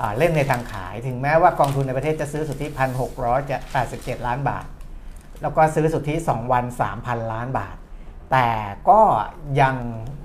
[0.01, 3.57] อ่าเล่นในทางขาย ถึงแม้ว่ากองทุนในประเทศจะซื้อสุทธิพันหกร้อยจะ
[3.93, 4.65] 87 ล้านบาท
[5.43, 6.65] แล้วก็ซื้อสุทธิ 2 วัน
[6.99, 7.77] 3,000 ล้านบาท
[8.33, 8.49] แต่
[8.91, 9.01] ก็
[9.61, 9.77] ยัง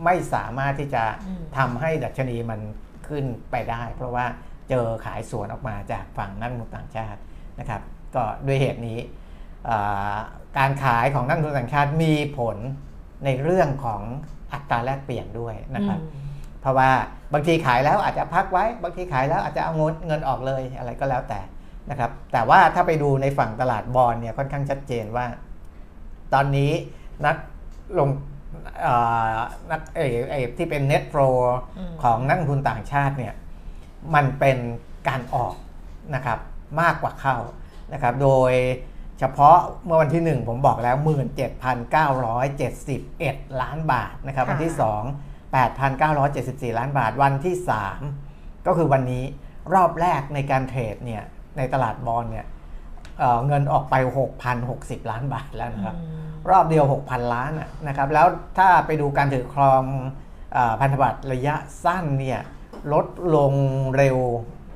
[0.03, 2.59] ไม่สามารถที่จะอืมทำให้ดัชนีมัน
[3.07, 4.25] ขึ้นไปได้ เพราะว่า
[4.69, 7.19] เจอขายสวนออกมาจากฝั่งนักลงทุนต่างชาติ
[7.59, 7.81] นะครับ
[8.15, 8.99] ก็ด้วยเหตุนี้
[9.69, 10.17] อ่า
[10.57, 12.57] การขายของนักลงทุนต่างชาติมีผล
[13.25, 14.01] ในเรื่องของ
[14.53, 16.21] อัตราแลกเปลี่ยนด้วยนะครับอืม
[16.61, 16.91] เพราะว่า
[17.33, 21.39] บางทีขายแล้วอาจจะพักไว้ บางทีขายแล้วอาจจะเอาเงินเงินออกเลยอะไรก็แล้วแต่
[21.89, 25.25] นะครับแต่ว่าถ้าไปดูในฝั่งตลาดบอลเนี่ยค่อนข้างชัดเจนว่า
[26.33, 26.71] ตอนนี้
[27.25, 27.35] นัก
[27.99, 28.09] ลง
[28.81, 28.95] เอ่
[29.35, 29.37] อ
[29.71, 31.37] นักเอเอที่เป็น net flow
[31.77, 33.33] อืมของนักลงทุนต่างชาติเนี่ย
[34.15, 34.57] มันเป็น
[35.07, 35.55] การออก
[36.15, 36.39] นะครับ
[36.81, 37.37] มากกว่าเข้า
[37.93, 38.53] นะครับโดย
[39.19, 40.95] เฉพาะเมื่อวันที่ 1 ผมบอกแล้ว
[41.89, 45.53] 17,971 ล้านบาทนะครับค่ะวันที่ 2
[46.73, 47.55] 8,974 ล้านบาทวันที่
[48.11, 49.23] 3 ก็คือวันนี้
[49.73, 51.23] รอบแรกในการเทรดเนี่ย
[51.57, 52.45] ในตลาดบอลเนี่ย
[53.19, 53.95] เอ่อเงินออกไป
[54.53, 59.83] 6,060 ล้านบาทแล้วนะครับอืมรอบเดียว 6,000 ล้านนะนะครับ แล้วถ้าไปดูการถือครอง
[60.53, 62.41] เออพันธบัตรระยะสั้นเนี่ย
[62.93, 63.53] ลดลง
[63.95, 64.17] เร็ว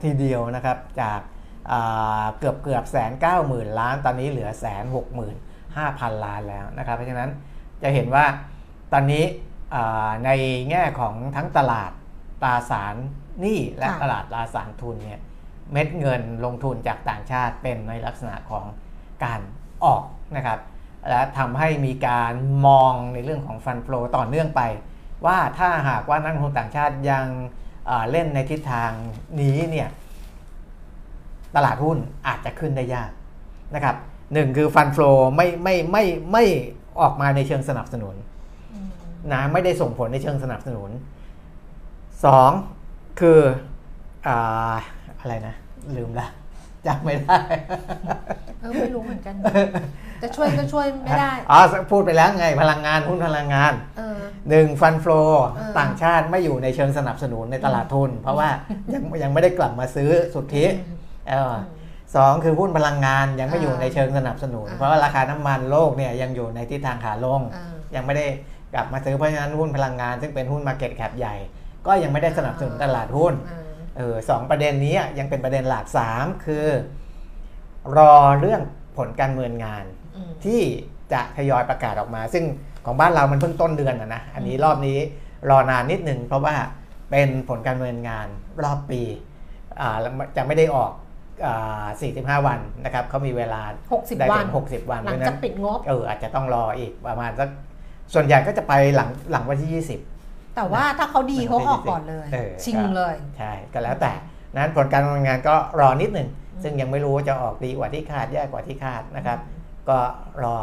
[0.03, 1.19] ทีเดียวนะครับจาก
[1.67, 1.79] เอ่
[2.21, 5.35] อเกือบเกือบแสนเก้าหมื่นล้าน ตอนนี้เหลือแสนหกหมื่น
[5.77, 7.29] ห้าพันล้านแล้วนะครับ เพราะฉะนั้น
[7.83, 8.25] จะเห็นว่า
[8.93, 9.23] ตอนนี้
[9.71, 10.29] เอ่อใน
[10.69, 11.91] แง่ของทั้งตลาด
[12.43, 12.95] ตราสาร
[13.39, 15.19] หนี้และค่ะตลาดตราสารทุนเนี่ย
[15.71, 18.65] เม็ดเงินลงทุนจากต่างชาติเป็นในลักษณะของ
[19.23, 19.39] การ
[19.83, 20.03] ออก
[20.35, 20.59] นะครับ
[21.09, 22.33] และทำให้มีการ
[22.65, 24.61] มองในเรื่องของฟัน f l o w ต่อเนื่องไป
[25.25, 27.25] ว่าถ้าหากว่านักลงทุนต่างชาติยัง
[27.87, 28.91] เอ่อเล่นในทิศทาง
[29.41, 29.89] นี้เนี่ย
[31.55, 33.11] ตลาดหุ้นอาจจะขึ้นได้ยาก
[33.75, 33.95] นะครับ
[34.33, 36.45] หนึ่งคือฟัน f l o w ไม่ไม่ไม่ไม่
[37.01, 38.15] ออกมาในเชิงสนับสนุน
[38.73, 38.87] อืม
[39.33, 40.89] นะไม่ได้ส่งผลในเชิงสนับสนุน
[42.25, 42.51] สอง
[43.19, 43.39] คือ
[44.27, 44.75] อา
[45.19, 45.55] อะไรนะ
[45.97, 46.27] ลืมละ
[46.87, 47.39] จำไม่ได้
[48.59, 49.35] เออไม่รู้เหมือนกัน
[50.21, 51.59] จะช่วยก็ช่วยไม่ได้ อ๋อ
[51.91, 54.17] พูดไปแล้วไงพลังงานหุ้นพลังงานเออ
[54.49, 58.49] หนึ่งฟันฟลอเออต่างชาติไม่อยู่ในเชิงสนับสนุนในตลาดทุน เพราะว่า
[58.93, 60.65] ยังยังไม่ได้กลับมาซื้อสุทธิ
[61.29, 61.55] เออ
[62.15, 68.25] สองคือหุ้นพลังงานยังไม่อยู่อ่าในเชิงสนับสนุนอ่าเพราะว่าราคาน้ำมันโลกเนี่ยยังอยู่ในทิศทางขาลงอ่ายังไม่ได้
[68.73, 71.35] กลับมาซื้อเพราะฉะนั้นหุ้นพลังงาน ซึ่งเป็นหุ้นมาเก็ตแคปใหญ่
[71.87, 73.66] ก็ยังไม่ได้สนับสนุนตลาดหุ้นอ่า
[73.97, 76.65] เออสองประเด็นนี้ยังเป็นประเด็นหลักสามคือ
[77.97, 78.61] รอเรื่อง
[78.97, 80.61] ผลการเมืองงานอืมที่
[81.13, 82.43] จะทยอยประกาศออกมา ซึ่ง
[82.85, 84.97] ของบ้านเรามันเพิ่งต้นเดือนนะนะอันนี้รอบนี้
[85.49, 86.55] รอนานนิดนึงเพราะว่า
[87.11, 88.27] เป็นผลการเมืองงาน
[88.63, 89.01] รอบปี
[89.81, 90.91] อ่าแล้วจะไม่ได้ออก
[91.45, 91.85] อ่า
[92.39, 93.61] 45 วันนะครับเขามีเวลา
[93.93, 97.49] หกสิบได้วัถึนง60 วันหลังเพราะฉะจากนั้นปิดงบเอออาจจะต้องรออีกประมาณสัก
[98.13, 100.16] ส่วนใหญ่ก็จะไปหลังหลังวันที่ 20
[100.57, 104.13] แต่ว่าถ้าเขาดีหลังเขาออกปีที่ก่อนเลยเออชิงเลย ใช่ก็แล้วแต่
[104.55, 109.39] นั้นผลการดำเนินงานก็รอนิดหนึ่งอืมซึ่งยังไม่รู้ว่าจะออกดีกว่าที่คาดแย่กว่าที่คาดนะครับ
[109.89, 109.97] ก็
[110.43, 110.55] รอ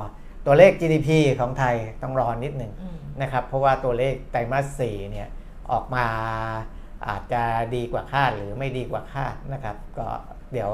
[0.46, 1.08] ตัวเลข GDP
[1.40, 5.28] ของไทยต้องรอนิดหนึ่งอืมนะครับเพราะว่าตัวเลขไตรมาส4เนี่ย
[5.72, 6.06] ออกมา
[7.08, 7.42] อาจจะ
[7.74, 10.06] ดีกว่าคาดหรือไม่ดีกว่าคาดนะครับ ก็
[10.52, 10.70] เดี๋ยว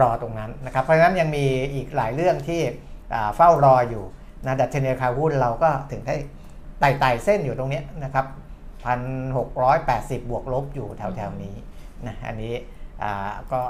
[0.00, 2.60] รอตรงนั้นนะครับเพราะฉะนั้นยังมีอีกหลายเรื่องที่
[3.14, 4.04] อ่าเฝ้ารออยู่
[4.46, 6.16] นะดัชนีราคาหุ้นเราก็ถึงได้
[6.80, 8.26] ไต่ไต่เส้นอยู่ตรงเนี้ยนะครับ
[8.82, 11.56] 1,680 บวกลบอยู่แถวๆนี้
[12.06, 12.54] นะอันนี้
[13.02, 13.60] อ่าก็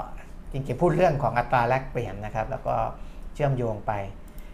[0.51, 2.75] จริงๆพูดเรื่องของอัตราแลกเปลี่ยนนะครับ แล้วก็
[3.33, 3.91] เชื่อมโยงไป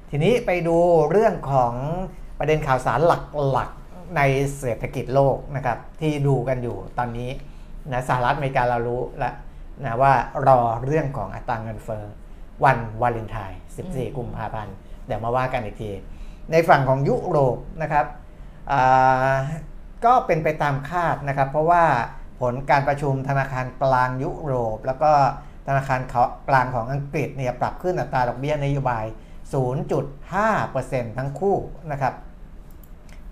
[0.09, 0.77] ทีนี้ไปดู
[1.11, 1.73] เรื่องของ
[2.39, 2.99] ประเด็นข่าวสาร
[3.51, 4.21] หลักๆใน
[4.59, 7.29] เศรษฐกิจโลกนะครับ ที่ดูกันอยู่ตอนนี้
[7.91, 9.33] นะสหรัฐอเมริกาเรารู้แล้ว
[9.83, 10.13] นะว่า
[10.47, 12.03] รอเรื่องของอัตราเงินเฟ้อ
[12.63, 14.75] วันวาเลนไทน์14 กุมภาพันธ์
[15.07, 15.91] เดี๋ยวมาว่ากันอีกที
[16.51, 18.05] ในฝั่งของยุโรปนะครับ
[18.71, 19.37] อ่า
[20.05, 21.83] ก็เป็นไปตามคาดนะครับ เพราะว่า
[22.39, 25.11] ผลการประชุมธนาคารกลางยุโรป แล้วก็
[25.67, 26.01] ธนาคาร
[26.49, 29.05] กลางของอังกฤษเนี่ยปรับขึ้นอัตราดอกเบี้ยนโยบาย
[29.91, 31.57] 0.5%ทั้งคู่
[31.91, 32.13] นะครับ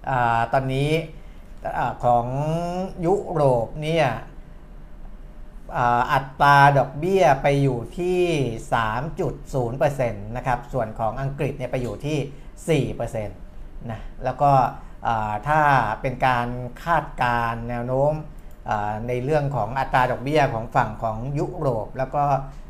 [0.09, 0.11] อ
[0.53, 0.91] ตอนนี้
[1.77, 2.25] อของ
[3.05, 4.07] ยุโรปเนี่ย
[6.13, 8.21] อัตราดอกเบี้ยไปอยู่ที่
[9.07, 14.51] 3.0%นะครับ ส่วนของอังกฤษเนี่ยไปอยู่ที่ 4%นะ แล้วก็
[15.47, 15.61] ถ้า
[16.01, 16.47] เป็นการ
[16.83, 18.13] คาดการณ์แนวโน้ม
[19.07, 22.23] ในเรื่องของอัตราดอกเบี้ยของฝั่งของยุโรป แล้วก็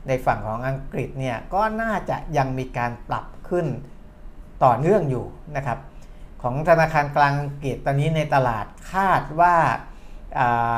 [0.07, 3.67] ในฝั่งของอังกฤษเนี่ยก็น่าจะยังมีการปรับขึ้น
[4.63, 5.79] ต่อเนื่องอยู่นะครับ
[6.41, 9.55] ของธนาคารกลางอังกฤษตอนนี้ในตลาดคาดว่า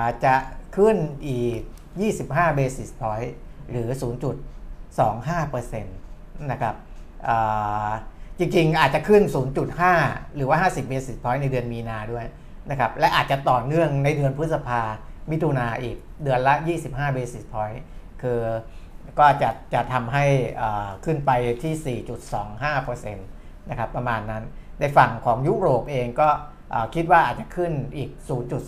[0.01, 0.35] าจะ
[0.75, 1.61] ขึ้นอีก
[2.09, 3.31] 25 basis point
[3.71, 3.89] หรือ
[5.59, 6.75] 0.25%นะครับ
[8.39, 9.23] จริงๆ อาจจะขึ้น
[9.79, 12.25] 0.5 หรือว่า 50 basis point ในเดือนมีนาด้วย
[12.69, 14.81] นะครับและอาจจะต่อเนื่องในเดือนพฤษภา
[15.31, 16.53] มิถุนาอีกเดือนละ
[16.85, 17.79] 25 basis point
[18.21, 18.39] คือ
[19.19, 20.25] ก็จะจะทำให้
[20.61, 21.31] อ่าขึ้นไป
[21.63, 21.97] ที่
[23.11, 24.43] 4.25%นะครับประมาณนั้น
[24.79, 26.29] ในฝั่งของยุโรปเองก็
[26.95, 28.09] คิดว่าอาจจะขึ้นอีก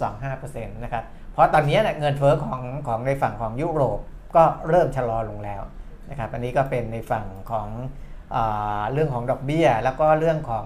[0.07, 1.03] 0.25%นะครับ
[1.33, 3.99] เพราะตอนนี้เนี่ยเงินเฟ้อของของในฝั่งของยุโรป
[4.35, 5.61] ก็เริ่มชะลอลงแล้ว
[6.09, 7.67] นะครับอันนี้ก็เป็นในฝั่งของ
[8.93, 10.65] เรื่องของดอกเบี้ย แล้วก็เรื่องของ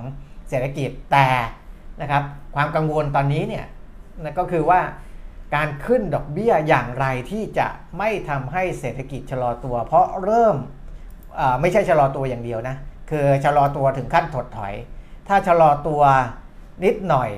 [0.49, 1.27] เศรษฐกิจแต่
[2.01, 2.23] นะครับ
[2.55, 3.65] ความกังวลตอนนี้เนี่ย
[4.23, 4.81] นะก็คือว่า
[5.55, 10.55] การขึ้นดอกเบี้ยอย่างไรที่จะไม่ทำให้เศรษฐกิจชะลอตัว เพราะเริ่ม
[11.61, 12.75] ไม่ใช่ชะลอตัวอย่างเดียวนะ
[13.11, 14.73] คือชะลอตัวถึงขั้นถดถอย
[15.27, 16.01] ถ้าชะลอตัว
[16.83, 17.31] นิดหน่อย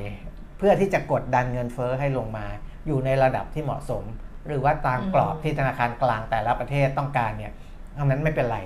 [0.58, 2.46] เพื่อที่จะกดดันเงินเฟ้อให้ลงมา
[2.88, 4.04] อยู่ในระดับที่เหมาะสม
[4.48, 7.52] หรือว่าตามกรอบที่ธนาคารกลางแต่ละประเทศต้องการเนี่ย
[7.98, 8.60] อันนั้นไม่เป็นไร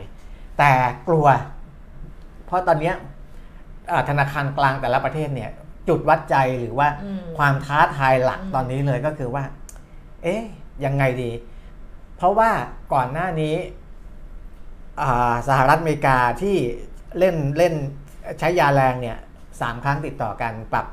[0.62, 0.76] แต่
[1.08, 1.28] กลัว
[2.46, 2.96] เพราะตอนเนี้ย
[3.92, 5.50] อ่าธนาคารกลางแต่ละประเทศเนี่ย
[5.90, 9.44] จุดวัดใจหรือว่าอืมความท้าทายหลักอืมตอนนี้เลยก็คือว่า
[10.24, 10.42] เอ๊ะ
[10.86, 11.32] ยังไงดี
[12.18, 12.50] เพราะว่า
[12.94, 13.56] ก่อนหน้านี้
[15.02, 16.56] อ่าสหรัฐอเมริกาที่
[17.18, 17.74] เล่นเล่น
[18.40, 19.18] ใช้ยาแรงเนี่ย
[19.62, 20.86] สามครั้งติดต่อกันปรับ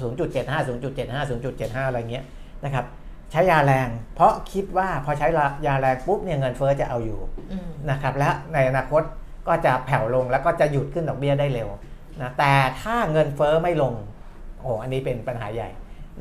[0.00, 2.24] 0.75 0.75 0.75 อะไรเงี้ย
[2.64, 2.84] นะครับ
[3.32, 5.26] ใช้ยาแรง เพราะคิดว่าพอใช้
[5.66, 7.20] ยาแรงปุ๊บเนี่ยเงินเฟ้อจะเอาอยู่
[7.52, 9.02] อืมนะครับและในอนาคต
[9.48, 11.68] ก็จะแผ่วลงแล้วก็จะหยุดขึ้นดอกเบี้ยได้เร็ว
[12.22, 13.94] นะแต่ถ้าเงินเฟ้อไม่ลง
[14.60, 15.70] โอ้อันนี้เป็นปัญหาใหญ่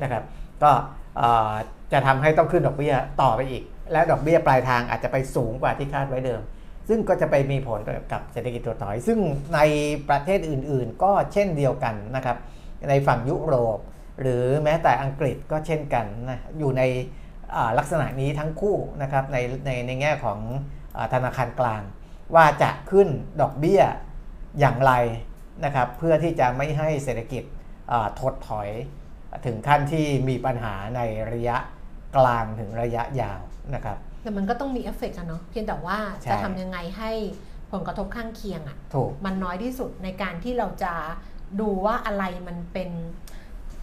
[0.02, 0.24] นะครับ
[0.64, 0.72] ก็
[1.18, 1.52] เอ่อ
[1.94, 6.42] จะทำให้ต้องขึ้นดอกเบี้ยต่อไปอีก และดอกเบี้ยปลายทางอาจจะไปสูงกว่าที่คาดไว้เดิม
[6.90, 7.80] ซึ่งก็จะไปมีผล
[8.12, 9.20] กับเศรษฐกิจถดถอย ซึ่ง
[9.56, 9.60] ใน
[10.10, 12.38] ประเทศอื่น ๆ ก็เช่นเดียวกันนะครับ
[12.90, 13.80] ในฝั่งยุโรป
[14.22, 16.84] หรือแม้แต่อังกฤษก็เช่นกันนะอยู่ใน
[17.56, 20.40] อ่าลักษณะนี้ทั้งคู่นะครับในในในแง่ของ
[20.98, 21.82] อาธนาคารกลาง
[22.36, 23.08] ว่าจะขึ้น
[23.42, 23.82] ดอกเบี้ย
[24.60, 24.94] อย่างไร
[25.66, 27.44] นะครับเพื่อที่จะไม่ให้เศรษฐกิจ
[27.92, 28.70] อ่าถดถอย
[29.46, 31.02] ถึงขั้นที่มีปัญหาใน
[31.32, 31.58] ระยะ
[32.18, 33.42] กลางถึงระยะยาว
[33.76, 37.12] นะครับแต่มันก็ต้องมีเอฟเฟกต์อะเนาะเพียงแต่ว่าใช่จะทำยังไงให้
[37.72, 40.94] ผลกระทบข้างเคียงอะถูกมันน้อยที่สุดในการที่เราจะ
[41.60, 42.90] ดูว่าอะไรมันเป็น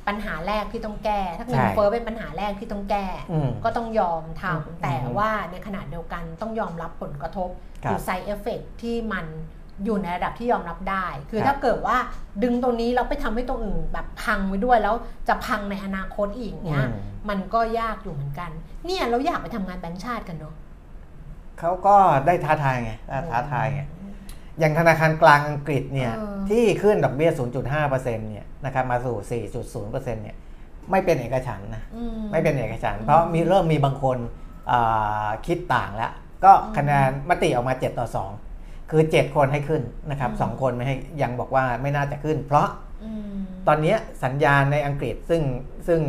[0.08, 7.48] ปัญหาแรกที่ต้องแก้ ถ้าเงินใช่เฟ้อเป็นปัญหาแรกที่ต้องแก้อืมก็ต้องยอมทอืมำแต่ว่าในขณะเดียวกันต้องยอมรับผลกระทบ
[7.84, 9.26] ครับหรือ side effect ที่มัน
[9.84, 11.96] อยู่ในระดับที่ยอมรับได้ คือครับถ้าเกิดว่า
[12.42, 14.94] ดึงตรงนี้แล้วไปทำให้ตรงอื่นแบบพังไปด้วยแล้ว
[15.28, 16.92] จะพังในอนาคตอีกเนี้ยอืม
[17.28, 18.50] มันก็ยากอยู่เหมือนกัน
[18.86, 20.54] เนี่ยเราอยากไปทำงานแบงก์ชาติกันเนาะ
[21.58, 22.92] เขาก็ได้ท้าทายไง
[23.32, 23.82] ท้าทายไง
[24.58, 27.30] อย่างธนาคารกลางอังกฤษเนี่ยเออที่ขึ้นดอกเบี้ย
[27.70, 29.42] 0.5%เนี่ย นะครับมาสู่
[29.90, 30.36] 4.0%เนี่ย
[30.90, 34.18] ไม่เป็นเอกฉันท์นะอืไม่เป็นเอกฉันท์เพราะมีเริ่มมีบางคน
[34.72, 36.12] อ่าคิดต่างแล้ว
[36.44, 42.68] ก็คะแนนมติออกมา 7 ต่อ 2 คือ 7 คนให้ขึ้นนะครับสองคนไม่ให้ยังบอกว่าไม่น่าจะขึ้น เพราะ
[43.04, 43.34] อืม
[43.68, 43.94] ตอนนี้
[44.24, 45.42] สัญญาณในอังกฤษซึ่ง
[45.86, 46.00] ซึ่ง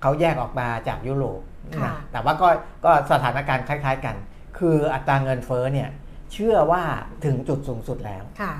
[0.00, 1.40] เขาแยกออกมาจากยุโรป
[1.84, 2.48] นะแต่ว่าก็
[2.84, 4.16] ก็สถานการณ์คล้ายๆกัน
[4.58, 5.88] คืออัตราเงินเฟ้อเนี่ย
[6.32, 6.82] เชื่อว่า
[7.24, 8.52] ถึงจุดสูงสุดแล้วค่ะ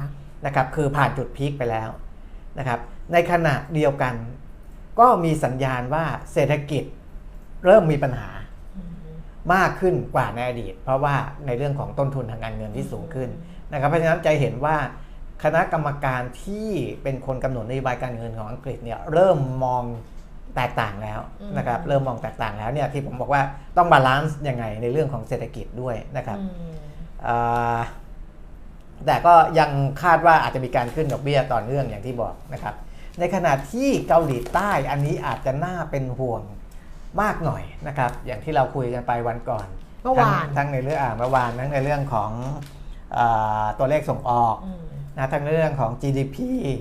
[0.47, 1.89] นะครับคือผ่านจุดพีคไปแล้ว
[2.59, 2.81] นะครับ
[3.13, 4.15] ในขณะเดียวกัน
[5.01, 6.85] ก็มีสัญญาณว่าเศรษฐกิจ
[7.65, 8.31] เริ่มมีปัญหา
[8.77, 9.17] อืม
[9.55, 11.15] มากขึ้นกว่าในอดีต เพราะว่า
[11.47, 13.29] ในเรื่องของต้นทุนทางการเงินที่สูงขึ้น
[13.73, 14.77] นะครับเพราะฉะนั้นจะเห็นว่า
[15.45, 16.69] คณะกรรมการที่
[17.03, 19.85] เป็นคนกำหนดนโยบายการเงินของอังกฤษเนี่ยเริ่มมอง
[20.57, 21.21] แตกต่างแล้ว
[21.59, 23.43] นะครับเริ่มมองแตกต่างแล้วเนี่ยที่ผมบอกว่า
[23.77, 26.75] ต้อง balance ยังไงในเรื่องของเศรษฐกิจด้วยนะครับอืม
[27.27, 27.79] อ่า
[29.07, 29.71] แต่ก็ยัง
[30.03, 32.75] คาดว่าอาจจะมีการขึ้นดอกเบี้ยต่อเนื่องอย่างที่บอกนะครับ
[33.19, 36.43] ในขณะที่เกาหลีใต้อันนี้อาจจะน่าเป็นห่วง
[37.21, 39.67] มากหน่อยนะครับ อย่างที่เราคุยกันไปวันก่อน
[40.03, 42.31] เมื่อวานทั้งทั้งในเรื่องอ่าเมื่อวานทั้งในเรื่องของ
[43.17, 44.85] อาตัวเลขส่งออกอืม
[45.19, 46.37] นะทั้งในเรื่องของ GDP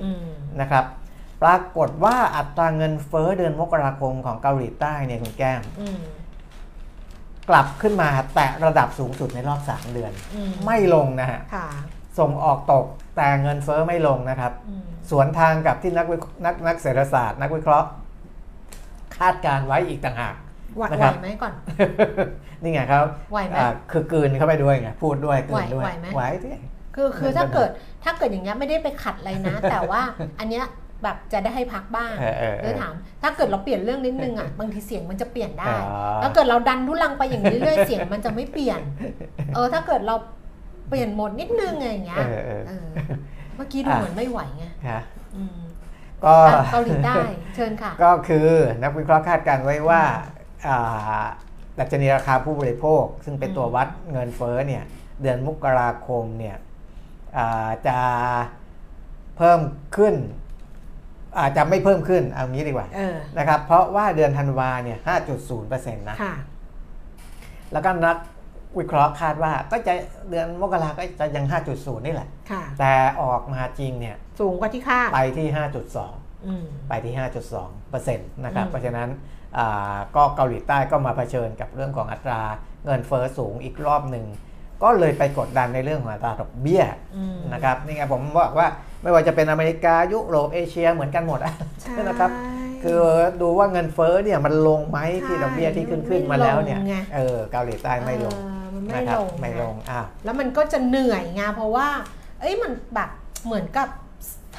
[0.05, 0.25] อืม
[0.61, 0.85] นะครับ
[1.43, 5.99] ปรากฏว่าอัตราเงินเฟ้อเดือนมกราคมของเกาหลีใต้เนี่ยคุณแก้มอืม
[7.49, 11.67] กลับขึ้นมาแตะระดับสูงสุดในรอบ 3 เดือนอืมไม่ลงนะฮะค่ะ
[12.19, 17.87] ส่งออกตก แต่เงินเฟอ้อไม่ลงนะครับอืมสวนทางกับที่นักวินักนักเศรษฐศาสตร์ นักวิเคราะห์
[19.17, 20.35] คาดการไว้อีกต่างหาก
[20.75, 21.53] ไหวนะไหควรับไหมก่อน
[22.61, 26.53] นี่ไงครับไหวไหมอ่าคือกลืนเข้าไปด้วยไงพูดด้วยกลืนด้วยไหวไหมไหวที่
[26.95, 27.69] คือคือมันถ้าเป็นเกิด
[28.03, 30.01] ถ้าเกิดอย่างเงี้ยไม่ได้ไปขัดอะไรนะ แต่ว่า
[30.39, 30.65] อันเนี้ย
[31.03, 38.79] แบบจะได้ให้พักบ้างเออเออเอเลยอถาม ถ้าเกิดเราเปลี่ยนเรื่องนิดนึงอะบางทีเสียงมันจะเปลี่ยนได้อ๋อถ้าเกิดเราดันทุลังไปอย่างนี้เรื่อยๆเสียงมันจะไม่เปลี่ยน
[39.55, 40.15] เออถ้าเกิดเรา
[40.89, 42.87] เปลี่ยนโหมดนิดนึงไงอย่างเงี้ยเออเออ เออ
[43.55, 44.99] เมื่อกี้ดูอะเหมือนไม่ไหวไงค่ะ
[45.35, 45.57] อืม
[46.25, 47.15] ก็ อะเกาหลีใต้
[47.55, 48.47] เชิญค่ะ ก็คือ
[48.83, 50.01] นักวิเคราะห์คาดการไว้ว่า
[50.67, 51.23] อ่า
[51.79, 54.83] ดัชนีราคาผู้บริโภค ซึ่งเป็นตัววัดเงินเฟ้อเนี่ย
[55.21, 56.57] เดือนมกราคมเนี่ย
[57.37, 57.97] อ่าจะ
[59.37, 59.59] เพิ่ม
[59.97, 60.15] ขึ้น
[61.39, 64.97] อาจจะไม่เพิ่มขึ้นเอางี้ดีกว่าเออนะครับเพราะว่าเดือนธันวาเนี่ย
[65.47, 66.35] 5.0%นะ ค่ะ
[67.71, 68.17] แล้วก็นัก
[68.79, 69.93] วิเคราะห์คาดว่าก็จะ
[70.29, 75.47] เดือนมกราก็จะยัง 5.0 นี่แหละค่ะแต่ออกมาจริงเนี่ยสูงกว่าที่คาดไปที่
[75.97, 77.13] 5.2อืมไปที่
[77.59, 79.09] 5.2%นะครับอืมเพราะฉะนั้น
[79.57, 82.41] อ่าก็เกาหลีใต้ก็มาเผชิญกับเรื่องของอัตรา
[82.85, 84.25] เงินเฟอ้อสูงอีกรอบหนึ่ง
[84.83, 86.83] ก็เลยไปกดดันในเรื่องของอัตราดอกเบี้ย
[87.15, 88.67] อืมนะครับนี่ไงผมบอกว่า
[89.01, 92.31] ไม่ว่าจะเป็นอเมริกายุโรปเอเชียเหมือนกันหมดอะใช่นะครับ
[92.83, 93.01] คือ
[93.41, 98.54] ดูว่าเงินเฟ้อเนี่ยมันลงไหมที่ใช่ดอกเบี้ยที่ขึ้นขึ้นมาแล้วเนี่ยไม่ลงไงเออเกาหลีใต้ไม่ลงเออมัน
[98.85, 101.87] ไม่นะครับลงไม่ลงอะแล้วมันก็จะเหนื่อยไงเพราะว่า
[102.41, 103.09] เอ้ยมันแบบ
[103.45, 103.87] เหมือนกับ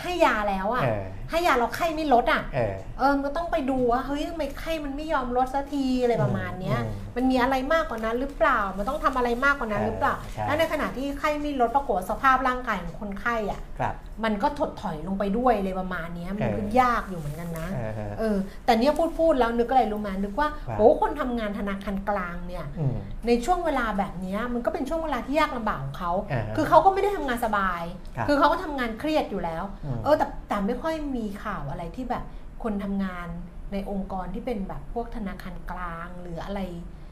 [0.00, 27.82] ให้ยาแล้วอะเออ ให้ยาเราไข้ไม่ลดอะเออ เออมันก็ต้องไปดูว่าเฮ้ยทำไมไข้มันไม่ยอมลดสักทีอะไรประมาณเนี้ย อืมมันมีอะไรมากกว่านั้นหรือเปล่า มันต้องทำอะไรมากกว่านั้นหรือเปล่าใช่ แล้วในขณะที่ไข้ไม่ลดปรากฏว่าสภาพร่างกายของคนไข้อะครับ มันก็ถดถอยลงไปด้วยเลยประมาณเนี้ยมันก็เออยากอยู่เหมือนกันนะ เออเออ เออ แต่เนี้ยพูดพูดแล้วนึกอะไรรู้ไหมนึกว่าว่าโหคนทำงานธนาคารกลางเนี่ย อืม ในช่วงเวลาแบบเนี้ยมันก็เป็นช่วงเวลาที่ยากลำบากของเขา อ่าฮะคือเขาก็ไม่ได้ทำงานสบาย
[28.16, 32.24] ครับคือเขาก็ทำงานเครียดอยู่แล้ว อืม เออแต่แต่ไม่ค่อยมีข่าวอะไรที่แบบ
[32.62, 33.28] คนทำงาน
[33.72, 36.60] ในองค์กรที่เป็นแบบพวกธนาคารกลางหรืออะไร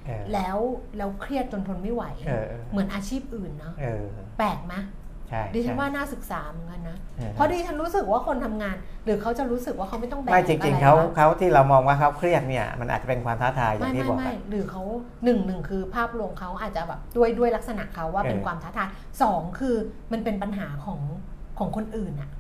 [0.07, 0.59] เออแล้ว
[0.97, 4.05] แล้วเครียดจนทนไม่ไหวเออเออเหมือนอาชีพอื่นเนาะเออ
[4.39, 4.75] แปลกไหม
[5.29, 14.83] ใช่ดิฉันใช่ว่าน่าศึกษาเหมือนกันนะออเพราะดิฉันรู้สึกว่าคนทำงาน หรือเขาจะรู้สึกว่าเขาไม่ต้องแบกไม่จริง ๆเขาอะไรวะเขาที่เรามองว่าเขาเครียดเนี่ยมันอาจจะเป็นความท้าทายอย่าไม่งที่ไม่บอกไม่อะหรือเขา
[15.25, 18.89] หนึ่งหนึ่งคือภาพรวมเขาอาจจะแบบด้วยด้วยลักษณะเขาว่าเป็นเออความท้าทาย
[19.23, 19.77] สองคือ
[20.13, 21.01] มันเป็นปัญหาของ
[21.59, 22.31] ของคนอื่นอะ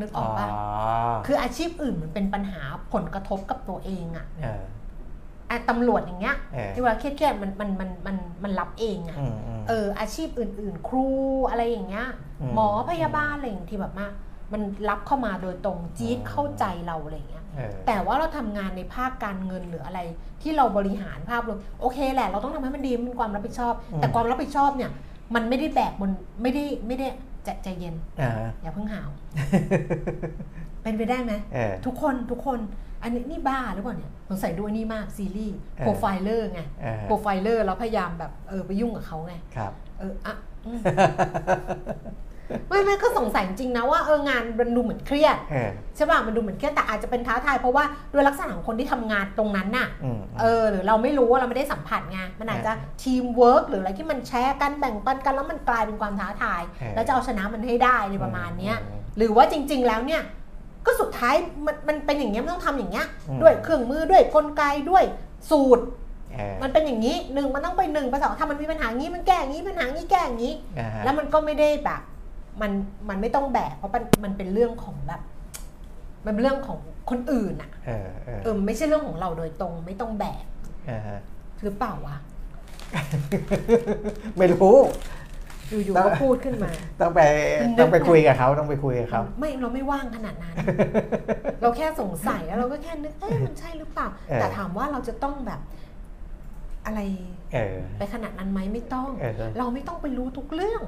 [0.00, 0.48] นึกออกปะ
[1.26, 4.62] คืออาชีพอื่นมันเป็นปัญหาผลกระทบกับตัวเองอะเออ
[5.50, 11.08] อะตำรวจอย่างเงี้ยเออที่เวลาเครียดๆมันมันมันมันมันรับเองอะอืมอืมเออ อาชีพอื่น ๆ ครู
[11.50, 12.06] อะไรอย่างเงี้ย
[12.40, 14.12] อืมหมอพยาบาลอะไรอย่างที่แบบมาก
[14.52, 20.00] มันรับเข้ามาโดยตรงจี๊ดอืมเข้าใจเราอะไรอย่างเงี้ยเออแต่ว่าเราทำงานในภาคการเงินหรืออะไร
[20.42, 24.90] ที่เราบริหารภาพรวมโอเคแหละ เราต้องทำให้มันดีมันเป็นความรับผิดชอบอืมแต่ความรับผิดชอบเนี่ย
[25.34, 26.10] มันไม่ได้แบกบน
[26.42, 27.08] ไม่ได้ไม่ได้
[27.44, 29.08] ใจใจเย็นอ่าอย่าเพิ่งหาว
[30.82, 32.58] เป็นไปได้ไหมเออทุกคนทุกคน
[33.02, 40.34] อันนี้นี่บ้าหรือเปล่าเนี่ยสงสัยดูอันนี่มากซีรีส์เออโปรไฟเลอร์ไงเออโปรไฟเลอร์แล้วพยายามแบบเออไปยุ่งกับเขาไงครับเอออะ
[40.66, 40.80] อืม
[42.68, 60.22] ไม่ไม่ก็สงสัยจริงนะว่าเอองานมันดูเหมือนเครียดเออใช่ป่ะมันดูเหมือนเครียดแต่อาจจะเป็นท้าทายเพราะว่าด้วยลักษณะของคนที่ทำงานตรงนั้นน่ะอืมเออหรือเราไม่รู้ว่าเราไม่ได้สัมผัสไงมันอาจจะทีมเวิร์กหรืออะไรที่มันแชร์กันแบ่งปันกันแล้วมันกลายเป็นความท้าทายเออแล้วจะเอาชนะมันให้ได้ในประมาณเนี้ยอืมหรือว่าจริง ๆ แล้วเนี่ย
[60.86, 61.34] ก็สุดท้าย
[61.66, 65.04] มันมันเป็นอย่างเงี้ยมันต้องทำอย่างเงี้ยอืมด้วยเครื่องมือด้วยกลไกด้วย
[65.50, 65.84] สูตร
[66.32, 72.00] เออมันเป็นอย่างนี้หนึ่งมันต้องไปหนึ่งไปสองถ้ามันมีปัญหางี้มันแก้อย่างนี้ปัญหางี้แก้อย่างนี้อ่าฮะแล้วมันก็ไม่ได้แบบ
[72.60, 72.72] มัน
[73.08, 75.22] มันไม่ต้องแบกเพราะมันมันเป็นเรื่องของแบบ
[76.26, 76.78] มันเป็นเรื่องของ
[77.10, 80.44] คนอื่นอะเออเออเออไม่ใช่เรื่องของเราโดยตรงไม่ต้องแบก
[80.90, 81.18] อ่าฮะ
[81.62, 82.16] หรือเปล่าวะ
[84.36, 84.76] ไม่รู้
[85.70, 87.20] อยู่ๆก็พูดขึ้นมา ต้องไป
[87.62, 90.54] มันนึกต้องไปคุยกับเขาต้องไปคุยกับเขาไม่เราไม่ว่างขนาดนั้น
[91.62, 95.60] เราแค่สงสัยแล้วเราก็แค่นึกเอ้ยมันใช่หรือเปล่าเออแต่ถามว่าเราจะต้องแบบ
[96.86, 97.00] อะไร
[97.54, 100.82] เออไปขนาดนั้นไหมไม่ต้องเออเราไม่ต้องไปรู้ทุกเรื่อง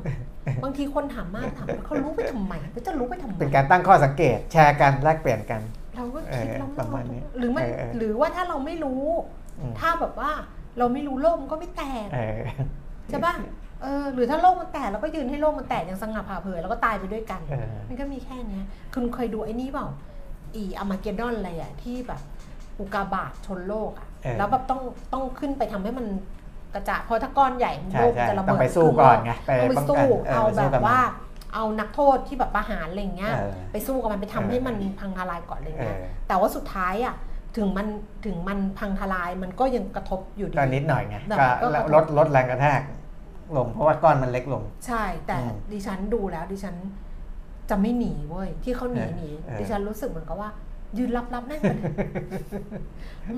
[0.62, 5.60] บางทีคนถามมากถามว่าเขารู้ไปทำไมเขาจะรู้ไปทำไมเป็นการตั้งข้อสังเกตแชร์กันแลกเปลี่ยนกัน
[5.96, 9.02] เราก็คิดเออเราประมาณนี้หรือมันเออเออหรือว่าถ้าเราไม่รู้
[9.58, 10.30] อืมถ้าแบบว่า
[10.78, 12.40] เราไม่รู้โลกมันก็ไม่แตกเออ
[13.10, 13.34] ใช่ป่ะ
[13.82, 19.86] เออหรือถ้าโลกมันแตกเราก็ยืนให้โลกมันแตกอย่างสง่าผ่าเผยแล้วก็ตายไปด้วยกันเออมันก็มีแค่เนี้ยคุณเคยดูไอ้นี่เปล่า
[20.54, 22.20] อีอามาเกดดอนอะไรอะที่แบบ
[22.78, 24.80] อุกาบาตชนโลกอะเออ แล้วแบบต้อง
[25.12, 26.06] ต้องขึ้นไปทำให้มัน
[26.74, 31.00] กระจายเพราะถ้าก้อนใหญ่ใช่โลกมันใช่จะระต้อเบิงดไปสู้ครึ่งก่อนโลไงไปต้องไปป้องสู้กันเอาไปแบสู้บกับมันว่า
[31.54, 37.14] เอานักโทษที่แบบประหารอะไรเงี้ยเออไปสู้กับมันไปทำให้มันเออพังทลายก่อนอะไรเงี้ยเออแต่ว่าสุดท้ายอะ
[37.56, 37.86] ถึงมัน
[38.24, 42.80] ถึงมันพังทลายมันก็ยังกระทบอยู่ดีก็นิดหน่อยไงแต่ก็ก็กระทบลดลดแรงกระแทก
[43.56, 46.76] ลงเพราะว่าก้อนมันเล็กลง ใช่แต่อืมดิฉันดูแล้วดิฉัน
[47.70, 50.50] จะไม่หนีเว้ยที่เขาหนีเออหนีเออดิฉันรู้สึกเหมือนกับว่า
[50.98, 51.92] ยืนรับรับแม่งไปเลย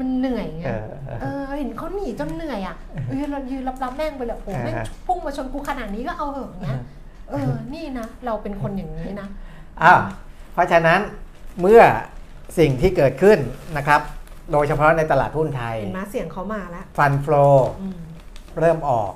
[0.00, 2.76] มันเหนื่อยไงเออเออเออเห็นเขาหนีจนเหนื่อยอะ
[3.08, 6.80] เออเรายืนรับรับแม่งไปเลยโอ้โหแม่งอ่าฮะพุ่งมาชนกูขนาดนี้ก็เอาเหอะเงี้ย
[7.30, 9.28] เออนี่นะเราเป็นคนอย่างนี้นะ
[9.82, 10.00] อ้าว
[10.52, 11.00] เพราะฉะนั้น
[11.60, 11.82] เมื่อ
[12.58, 13.38] สิ่งที่เกิดขึ้น
[13.76, 14.00] นะครับ
[14.52, 17.46] โดยเฉพาะในตลาดหุ้นไทยเห็นไหมเสียงเขามาแล้วฟันฟลอ
[17.80, 17.98] อืม
[18.58, 19.12] เริ่มออก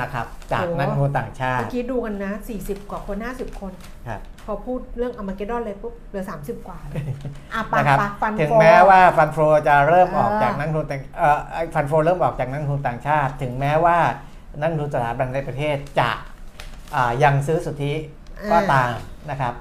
[0.00, 3.72] นะครับ จากโอ้นักลงทุนต่างชาเมื่ติอกี้ดูกันนะ 40 กว่าคน 50 คน
[4.08, 7.02] ครับพอพูดเรื่องอมาเกดอนเลยปุ๊บเหลือ 30 กว่าเลย
[7.54, 11.38] อะปะนะครับปะฟันถึงโฟแม้ว่าฟันโฟจะเริ่มออกเออจากนักลงทุนต่างเอ่อ
[11.74, 13.98] ฟันโฟเริ่มออกจากนักลงทุนต่างชาติ ถึงแม้ว่า
[14.60, 16.10] นักลงทุนสถาบันในประเทศจะ
[16.94, 17.92] อ่ายังซื้อสุทธิ
[18.52, 18.90] ก็ตาม
[19.30, 19.54] นะครับ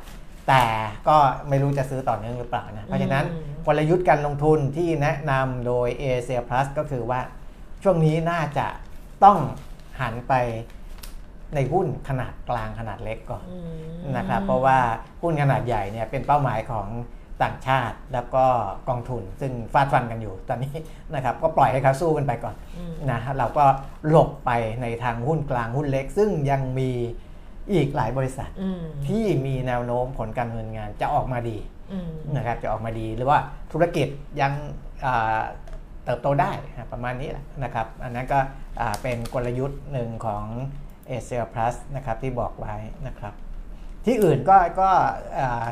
[0.48, 0.64] แต่
[1.08, 1.18] ก็
[1.50, 7.20] ไม่รู้จะซื้อต่อเนื่องหรือเปล่านะเพราะฉะนั้นอืมกลยุทธ์การลงทุนที่แนะนำโดย a s i a Plus ก็คือว่า
[7.84, 8.68] ช่วงนี้น่าจะ
[9.24, 9.38] ต้อง
[10.00, 10.34] หันไป
[11.56, 13.58] ในหุ้นขนาดกลางขนาดเล็กก่อนอื
[14.10, 14.78] มนะครับเพราะว่า
[15.22, 16.88] หุ้นขนาดใหญ่เนี่ยเป็นเป้าหมายของ
[17.44, 18.46] ต่างชาติแล้วก็
[18.90, 20.74] กองทุน ซึ่งฟาดฟันกันอยู่ตอนนี้
[21.16, 23.66] นะครับก็ปล่อยให้เขาสู้กันไปก่อนอืมนะเราก็
[24.10, 26.92] หลบไปในทางหุ้นกลางหุ้นเล็ก ซึ่งยังมี
[27.72, 31.58] อีกหลายบริษัทอืมที่มีแนวโน้มผลการดำเนินงานจะออกมาดี
[31.92, 33.40] อืมนะครับจะออกมาดีหรือว่า
[33.72, 34.08] ธุรกิจ
[34.42, 34.52] ยัง
[35.06, 35.40] อ่า
[36.08, 36.52] เติบโตได้
[36.92, 38.40] ประมาณนี้แหละนะครับ อันนั้นก็
[39.02, 40.44] เป็นกลยุทธ์หนึ่งของ
[41.10, 42.76] a s i a Plus นะครับที่บอกไว้
[43.08, 43.34] นะครับ
[44.06, 44.90] ที่อื่นก็ก็
[45.40, 45.66] อ่า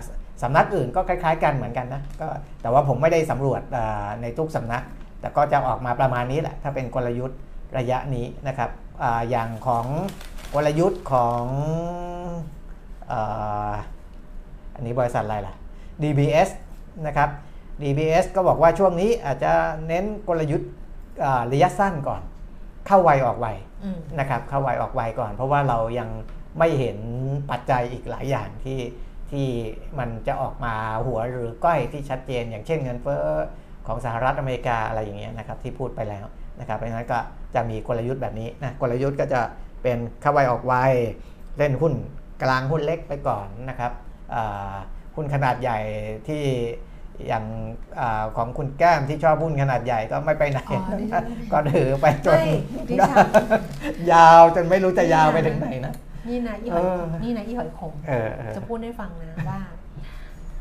[0.44, 2.28] สำนักอื่นก็คล้าย ๆ กันเหมือนกันนะก็
[2.62, 3.62] แต่ว่าผมไม่ได้สำรวจ
[4.22, 4.84] ในทุกสำนัก
[5.22, 7.40] แต่ก็จะออกมาประมาณนี้แหละ ถ้าเป็นกลยุทธ์
[7.78, 8.70] ระยะนี้นะครับ
[9.04, 9.86] ออย่างของ
[10.54, 11.44] กลยุทธ์ของ
[13.12, 13.14] อ
[14.76, 15.54] อันนี้บริษัทอะไรล่ะ
[16.02, 16.50] DBS
[17.08, 17.30] นะครับ
[17.84, 19.52] DBS ก็บอกว่าช่วงนี้อาจจะ
[19.88, 20.72] เน้นกลยุทธ์
[21.24, 22.22] อ่าระยะสั้นก่อน
[22.88, 23.48] เข้าไวออกไว
[23.84, 26.10] อืมนะครับเข้าไวออกไวก่อน เพราะว่าเรายัง
[26.60, 26.98] ไม่เห็น
[27.52, 28.80] ปัจจัยอีกหลายอย่างที่
[29.32, 29.48] ที่
[30.00, 30.74] มันจะออกมา
[31.08, 33.24] หัวหรือก้อยที่ชัดเจน อย่างเช่นเงินเฟ้อ
[33.88, 36.26] ของสหรัฐอเมริกาอะไรอย่างเงี้ยนะครับที่พูดไปแล้ว
[36.60, 37.20] นะครับเพราะฉะนั้นก็
[37.56, 39.42] จะมีกลยุทธ์แบบนี้นะกลยุทธ์ก็จะ
[39.84, 40.74] เป็นเข้าไวออกไว
[41.58, 41.94] เล่นหุ้น
[42.44, 43.92] กลางหุ้นเล็กไปก่อนนะครับ
[44.36, 44.74] อ่า
[45.16, 45.80] หุ้นขนาดใหญ่
[46.28, 46.44] ที่
[47.28, 47.46] อย่าง
[48.00, 51.24] อาของคุณแก้มที่ชอบหุ้นขนาดใหญ่ก็ไม่ไปไหนอ๋อดิฉัน
[51.54, 52.56] ก็ถือไปจนไม่
[52.90, 53.26] ดิฉัน
[54.12, 55.94] ยาวจนไม่รู้จะยาวไปถึงไหนนะ
[56.30, 59.60] นี่นะอีหอยเออนี่นะอีหอยขมเออเออจะพูดให้ฟังนะว่า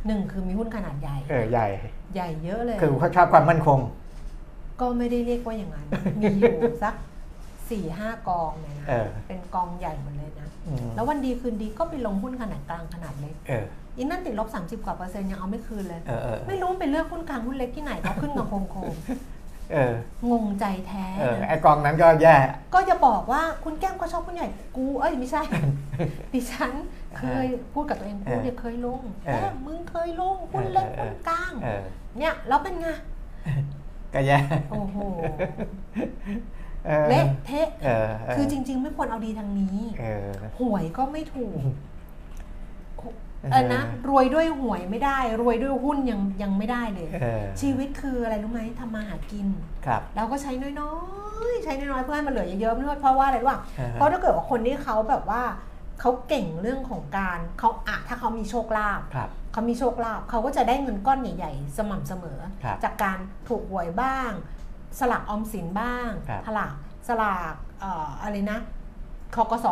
[0.06, 1.66] หนึ่งคือมีหุ้นขนาดใหญ่เออใหญ่
[2.14, 3.78] ใหญ่เยอะเลย คือเขาชอบความมั่นคง
[4.80, 5.86] ก็ไม่ได้เรียกว่าอย่างนั้น
[6.20, 6.94] มีอยู่สัก
[7.70, 18.64] สี่ห้ากองเนี่ยนะเออเป็นกองใหญ่หมดเลยนะอืมแล้ววันดีคืนดีก็ไปลงหุ้นขนาดกลางขนาดเล็กเอออีนั่นติดลบ 30 กว่าเปอร์เซ็นต์ยังเอาไม่คืนเลย เออเออไม่รู้มันไปเลือกหุ้นกลางหุ้นเล็กที่ไหนเขาขึ้นมาโคง
[19.72, 22.36] เออๆงงใจแท้เออนะไอกองนั้นก็แย่
[22.74, 25.42] ก็จะบอกว่าคุณแก้มก็ชอบหุ้นใหญ่กูเอ้ยไม่ใช่
[26.32, 26.72] ดิฉัน
[27.18, 31.82] เคยพูดกับตัวเองพูดเนี่ยเคยลงเออแต้มมึงเคยลงหุ้นเล็กเออหุ้นกลางเออ
[32.18, 32.88] เนี่ยแล้วเป็นไง
[34.14, 34.38] ก็แย่
[34.70, 34.96] โอ้โห
[36.88, 40.28] ออเละเทะเออเคือจริง ๆ ไม่ควรเอาดีทางนี้เออ
[40.58, 41.60] หวยก็ไม่ถูก
[43.52, 49.46] เออเออนะรวยด้วยหวยไม่ได้ รวยด้วยหุ้นยังยังไม่ได้เลยเออชีวิตคืออะไรรู้ไหมทำมาหากิน
[49.86, 50.94] ครับเราก็ใช้น้อ
[51.50, 55.42] ยๆ ใช้น้อยๆเพื่อให้มันเหลือเยอะๆไม่เพราะว่าอะไรรู้ป่ะอ่าฮะเพราะถ้าเกิดว่าคนที่เขาแบบว่า
[56.00, 63.18] เขาเก่งเรื่องของการเขาอะถ้าเขามีโชคลาภครับเขามีโชคลาภเขาก็จะได้เงินก้อนใหญ่ๆ สม่ำเสมอครับจากการ
[63.48, 64.30] ถูกหวยบ้าง
[64.98, 66.72] สลากออมสินบ้างครับสลาก
[67.08, 68.58] สลากเอ่ออะไรนะ
[69.36, 69.66] ทกส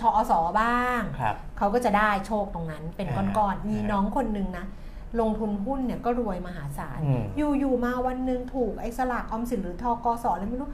[0.00, 4.66] ทอสบ้างครับ เขาก็จะได้โชคตรงนั้นเป็นอ่าก้อนๆมีอ่าน้องคนหนึ่งนะ
[5.20, 7.22] ลงทุนหุ้นเนี่ยก็รวยมหาศาลอืม
[7.58, 10.70] อยู่ๆมาวันหนึ่งถูกไอ้สลากออมสินหรือทกสอะไรไม่รู้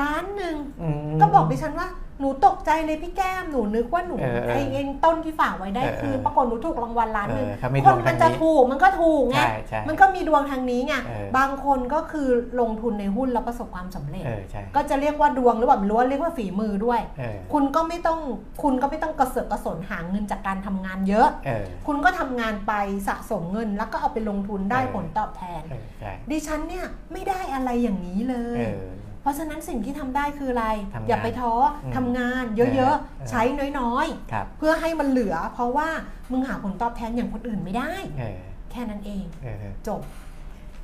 [0.00, 1.88] ล้านหนึ่งอืมก็บอกดิฉันว่า
[2.20, 12.28] หนูตกใจเลยพี่แก้มหนูนึกว่าหนูเออเออไอ้เองต้นที่ฝากไว้ได้เออคือเออปรากฏหนูถูกรางวัลล้านหนึ่งเออเขามีคนดวงมัทางจะนี้ถูกมันก็ถูกไงใช่ใช่มันก็มีดวงทางนี้ไงเออบางคนก็คือ
[12.60, 18.18] ลงทุนในหุ้นแล้วประสบความสำเร็จเออใช่ก็จะเรียกว่าดวงหรือเปล่าไม่รู้ว่าเรียกว่าฝีมือด้วยเออคุณก็ไม่ต้อง
[18.62, 22.72] คุณก็ไม่ต้องกระเสือกกระสนหาเงินจากการทำงานเยอะเออคุณก็ทำงานไป
[23.08, 31.52] สะสมเงิน แล้วก็เอาไปลงทุนได้เออผลตอบแทนเออใช่ดิฉันเนี่ยไม่ได้อะไรอย่างนี้เลยเออเพ ราะฉะนั้นสิ่งที่ทำได้คืออะไรทำงานอย่าไปท้อ
[31.84, 33.42] อมทำงานเยเออะอๆใช้
[33.80, 35.88] น้อยครับๆเพื่อให้มันเหลือ เพราะว่า
[36.30, 39.56] มึงหาผลตอบแทนอย่างคนอื่นไม่ได้เออแค่นั้นเองเออ
[39.88, 40.00] จบ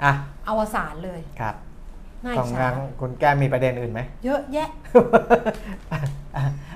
[0.03, 0.13] อะ
[0.49, 1.55] อวสานเลยครับ
[2.25, 4.69] น่าขอิองจฉาทางคุณแก้มมีประเด็นอื่นไหมเยอะแยะ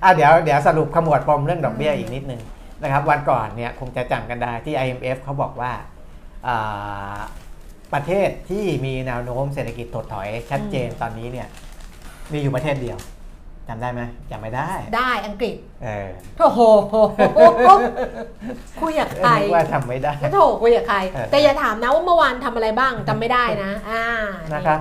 [0.02, 2.40] อะเดี๋ยวเดี๋ยวสรุปขมวดปมเรื่องดอกเบี้ยอีกนิดนึง
[2.82, 5.72] นะครับ วันก่อนเนี่ยคงจะจำกันได้ที่ IMF เขาบอกว่า
[6.46, 7.20] อ่า
[7.94, 11.48] ประเทศที่มีแนวโน้มเศรษฐกิจถดถอย ชัดเจนอืมตอนนี้เนี่ย
[12.32, 12.98] มีอยู่ประเทศเดียว
[13.68, 16.08] จำได้ไหมจำไม่ได้ ได้อังกฤษ เออ
[16.38, 16.60] โอ้โห
[18.80, 24.04] คุยกับใครนึกว่าทำไม่ได้ก็โถคุยกับใครเออแต่อย่าถามนะว่าเมื่อวานทำอะไรบ้างจำไม่ได้นะอ่า
[24.54, 24.80] นะครับ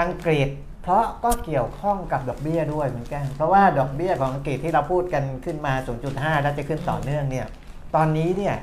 [0.00, 0.48] อังกฤษ
[0.82, 5.74] เพราะก็เกี่ยวข้องกับดอกเบี้ยด้วยเหมือนกัน เพราะว่าดอกเบี้ยของอังกฤษที่เราพูดกันขึ้นมา
[6.08, 7.46] 0.5 แล้วจะขึ้นต่อเนื่องเนี่ย
[7.94, 8.56] ตอนนี้เนี่ย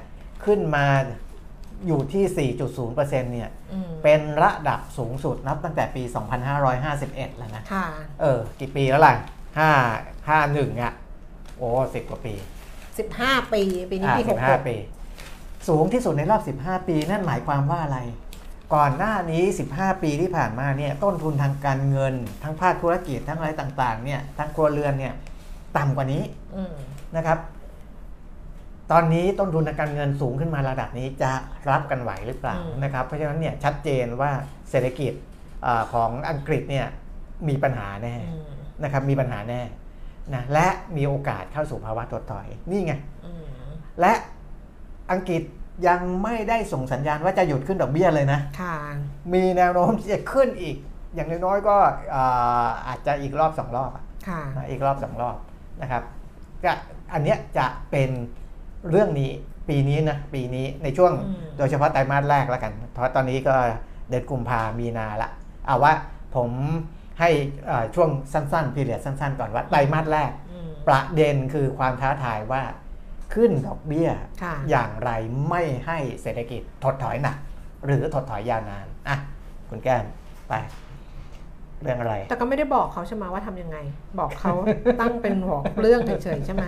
[0.45, 0.85] ขึ้นมา
[1.85, 6.03] อยู่ที่ 4.0%เนี่ยอืมเป็นระดับสูงสุดนับตั้งแต่ปี
[6.69, 7.85] 2551 แล้วนะค่ะ
[8.21, 9.13] เออ กี่ปีแล้วล่ะ
[9.75, 10.93] 5 51อะ
[11.57, 12.33] โอ้สิบกว่าปี
[12.93, 14.75] 15 ปี ปีนี้อ่าปีสิบห้าปี
[15.67, 17.99] สูงที่สุดในรอบ 15 ปี นั่นหมายความว่าอะไร
[18.75, 22.13] ก่อนหน้านี้ 15 ปีที่ผ่านมาเนี่ย ต้นทุนทางการเงิน
[22.43, 25.13] ทั้งภาคธุรกิจ ทั้งอะไรต่าง ๆ เนี่ย ทั้งครัวเรือนเนี่ย
[25.77, 26.23] ต่ำกว่านี้
[26.55, 26.73] อืม
[27.15, 27.37] นะครับ
[28.91, 31.31] ตอนนี้ต้นทุนทางการเงินสูงขึ้นมาระดับนี้จะ
[31.69, 34.31] รับกันไหวหรือเปล่าอืมนะครับ เพราะฉะนั้นเนี่ยชัดเจนว่า
[34.69, 35.13] เศรษฐกิจ
[35.65, 36.87] อาของอังกฤษเนี่ย
[37.47, 38.51] มีปัญหาแน่อืม
[38.83, 39.61] นะครับมีปัญหาแน่
[40.33, 42.93] นะและมีโอกาสเข้าสู่ภาวะถดถอยนี่ไง
[43.25, 43.45] อืม
[44.01, 44.13] และ
[45.11, 45.41] อังกฤษ
[45.87, 48.75] ยังไม่ได้ส่งสัญญาณว่าจะหยุดขึ้นดอกเบี้ยเลยนะค่ะ
[49.33, 50.75] มีแนวโน้มที่จะขึ้นอีก
[51.15, 51.75] อย่างน้อยๆก็
[52.15, 55.37] อ่าอาจจะอีกรอบสองรอบอะค่ะนะอีกรอบสองรอบ
[55.81, 56.03] นะครับ
[56.63, 56.71] ก็
[57.13, 58.09] อันเนี้ยจะเป็น
[58.89, 59.29] เรื่องนี้
[59.69, 63.55] ปีนี้นะปีนี้ในช่วงอืมโดยเฉพาะไตรมาสแรกแล้วกัน เพราะตอนนี้ก็
[64.09, 65.29] เดือนกุมภามีนาละ
[65.65, 65.93] เอาว่า
[66.35, 66.51] ผม
[67.19, 67.29] ให้
[67.69, 72.63] อ่าช่วงสั้นๆพีเรียดสั้นๆ ก่อนว่าไตรมาสแรกอืมประเด็นคือความท้าทายว่า
[73.33, 74.09] ขึ้นดอกเบี้ย
[74.43, 75.11] ค่ะอย่างไร
[75.49, 77.37] ไม่ให้เศรษฐกิจถดถอยหนัก
[77.85, 79.17] หรือถดถอยยาวนานอะ
[79.69, 80.05] คุณแก้ม
[80.49, 80.53] ไป
[81.81, 83.77] เรื่องอะไร แต่ก็ไม่ได้บอกเขาใช่ไหมว่าทำยังไง
[84.19, 84.53] บอกเขา
[85.01, 86.65] ตั้งเป็นหัวเรื่องเฉยๆใช่ไหม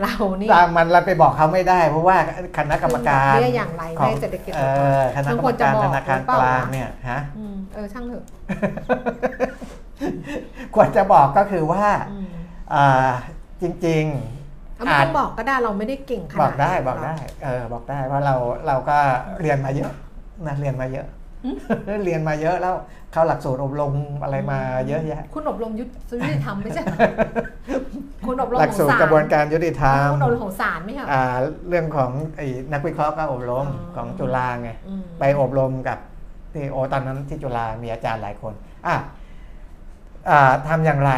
[0.00, 2.16] เรานี่ตามมันเราไปบอกเขาไม่ได้ เพราะว่า
[2.58, 8.24] คณะกรรมการเบี้ยอย่างไรของให้เศรษฐกิจเอถดถอยอคณะกรรมการธนาคารกลางเนี่ยฮะอืมเออช่างเถอะ
[10.74, 12.28] ควรจะบอกก็คือว่าอืม
[12.74, 13.10] อ่า
[13.62, 14.06] จริง
[14.76, 18.34] เอาๆไม่อาต้จองบอกก็ได้เราไม่ได้เก่งขนาดบอกได้นั้นบอกได้หรเออบอกได้ว่าเรา
[18.66, 18.98] เราก็
[19.40, 19.92] เรียนมาเยอะ
[20.46, 21.06] นะเรียนมาเยอะ
[22.04, 22.74] เรียนมาเยอะแล้ว
[23.12, 23.92] เข้าหลักสูตรอบรม
[24.22, 26.98] อะไรมาเยอะแยะ คุณอบรมยุติธรรมไม่ใช่เหรอ
[28.26, 31.22] คุณอบรมหลักของสูตรศาลกระบวนการยุติธรรมคุณอบรมของศาลไม่ใช่เหรออ่า
[31.68, 35.98] เรื่องของไอ้นักวิเคราะห์ก็อบรมอ๋อของจุฬาไงอืมไปอบรมกับ
[36.52, 38.54] ที่โอตอนนั้นที่จุฬามีอาจารย์หลายคน
[38.86, 38.96] อะ
[40.30, 41.12] อ่าทำอย่างไร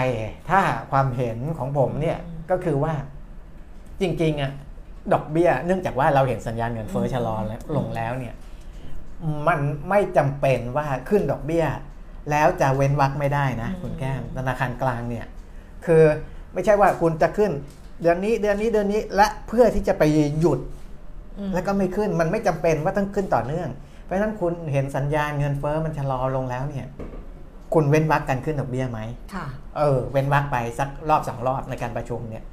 [0.51, 0.61] ถ้า
[0.91, 2.18] ความเห็นของผมเนี่ย
[2.51, 2.95] ก็คือว่า
[4.01, 4.53] จริงๆอะ
[5.12, 8.35] ดอกเบี้ย เนื่องจากว่าเราเห็นสัญญาณเงินเฟ้อชะลอแล้วลงแล้วเนี่ย
[9.49, 11.66] มันไม่จำเป็นว่าขึ้นดอกเบี้ย
[12.31, 15.27] แล้วจะเว้นวรรคไม่ได้นะอืมคุณแก้มธนาคารกลางเนี่ย
[15.87, 16.03] คือ
[16.53, 17.51] ไม่ใช่ว่าคุณจะขึ้น
[18.03, 20.03] เดือนนี้เดือนนี้เดือนนี้และเพื่อที่จะไป
[20.41, 20.61] หยุด
[21.39, 23.68] อืมแล้วก็ไม่ขึ้นมันไม่จำเป็นว่าต้องขึ้นต่อเนื่อง
[24.05, 26.87] เพราะฉะนั้นคุณเห็นสัญญาณเงินเฟ้อมันชะลอลงแล้วเนี่ย
[27.75, 29.01] คุณเว้นวรรคการขึ้นดอกเบี้ยไหม
[29.35, 29.47] ค่ะ
[29.79, 32.45] เออ เว้นวรรคไปสักรอบสองรอบในการประชุมเนี่ย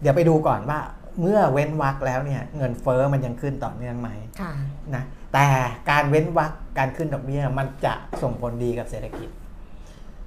[0.00, 0.78] เดี๋ยวไปดูก่อนว่า
[1.20, 4.08] เมื่อเว้นวรรคแล้วเนี่ย เงินเฟ้อมันยังขึ้นต่อเนื่องไหม
[4.40, 4.52] ค่ะ
[4.94, 5.04] นะ
[5.34, 5.46] แต่
[5.90, 9.28] การเว้นวรรคการขึ้นดอกเบี้ยมันจะส่งผลดีกับเศรษฐกิจ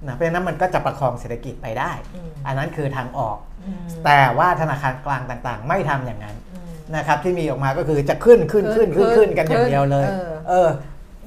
[0.06, 10.68] นะเพราะฉะนั้นมันก็จะประคองเศรษฐกิจไปได้อืมอันนั้นคือทางออกอืมแต่ว่าธนาคารกลางต่างๆ ไม่ทำอย่างนั้นอืมนะครับ ที่มีออกมาก็คือจะขึ้นขึ้นขึ้นขึ้ขึ้นนขึ้นกันอย่างเดียวเลยเออเออ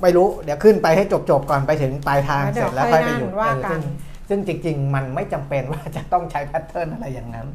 [0.01, 3.81] ไม่รู้เดี๋ยวขึ้นไปให้จบๆก่อนไปถึงปลายทางแล้วเดี๋เสร็ยวจแล้วค่อยไปหยุดค่อยนั่นว่าเออกันซึ่ง
[4.29, 7.47] ซึ่งจริง ๆ มันไม่จำเป็นว่าจะต้องใช้แพทเทิร์นอะไรอย่างนั้น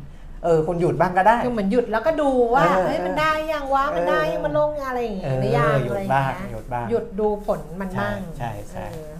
[0.44, 9.12] เออคุณหยุดบ้างก็ได้ คือเหมือนหยุดแล้วก็ดูว่าเออเฮ้ยมันได้ยังวะมันได้ยังมันลงอะไรอย่างเอเงี้ยอหรือยังหยุดอะไรอย่างบ้างเงี้ยหยุดบ้างหยุดดูผลมันบ้างใช่ใช่ใช่เออ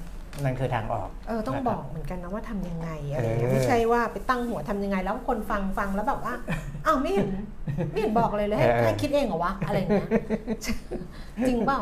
[0.45, 6.35] นั่นคือทางออก เออต้องนะครับบอกเหมือนกันนะว่าทำยังไงอะไรอย่างเงี้ยเออไม่ใช่ว่าไปตั้งหัวทำยังไง แล้วคนฟังฟังแล้วแบบว่า
[6.87, 7.29] อ้าวไม่เห็น
[7.91, 10.09] ไม่เห็นบอกเลยเลยให้ให้คิดเองเหรอวะอะไรอย่างเงี้ย
[11.47, 11.79] จริงเปล่า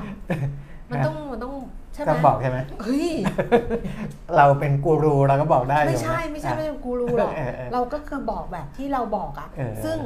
[0.91, 1.55] มันต้องมันต้อง
[1.97, 3.11] ใช่ไหมต้องบอกใช่ไหมเฮ้ย
[4.36, 9.99] เราเป็นกูรูเราก็บอกได้ไม่อยู่นะใช่ไม่ใช่ไม่อะใช่กูรู้หรอกเออเออเราก็คือบอกแบบที่เราบอกอะเออซึ่ง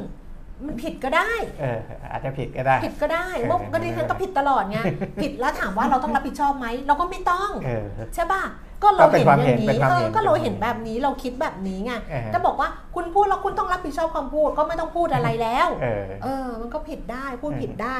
[0.65, 1.31] มันผิดก็ได้
[1.61, 1.79] เออ
[2.11, 4.77] อาจจะผิดก็ได้ ผิดก็ได้เออเมื่อก็ดิฉันก็ผิดตลอดไง
[5.21, 7.85] ผิดแล้วถามว่าเราต้องรับผิดชอบไหม เราก็ไม่ต้องเออ
[8.15, 8.43] ใช่ป่ะ
[8.83, 17.95] ก็เราก็เป็นเห็นความอเห็นย่างเป็นนี้ความเอเห็อนก็เราเห็นเป็นความแบบนี้ เราคิดแบบนี้ไงเออจะบอกว่าคุณพูดแล้วคุณต้องรับผิดชอบคำพูด ก็ไม่ต้องพูดอะไรแล้ว เออเออมันก็ผิดได้ พูดเออผิดได้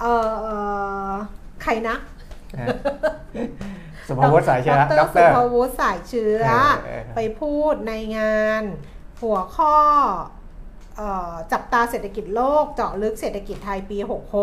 [0.00, 0.48] เออเอ
[1.10, 1.14] อ
[1.62, 1.96] ใครนะ
[4.08, 8.62] สมมติว่าสายเชื้อดด็รอกเตสุอร์ภวุฒิสายเชื้อเออเออไปพูดในงาน
[9.22, 9.76] หัวข้อ
[10.96, 13.96] เอ่อจับตาเศรษฐกิจโลกเจาะลึกเศรษฐกิจไทยปี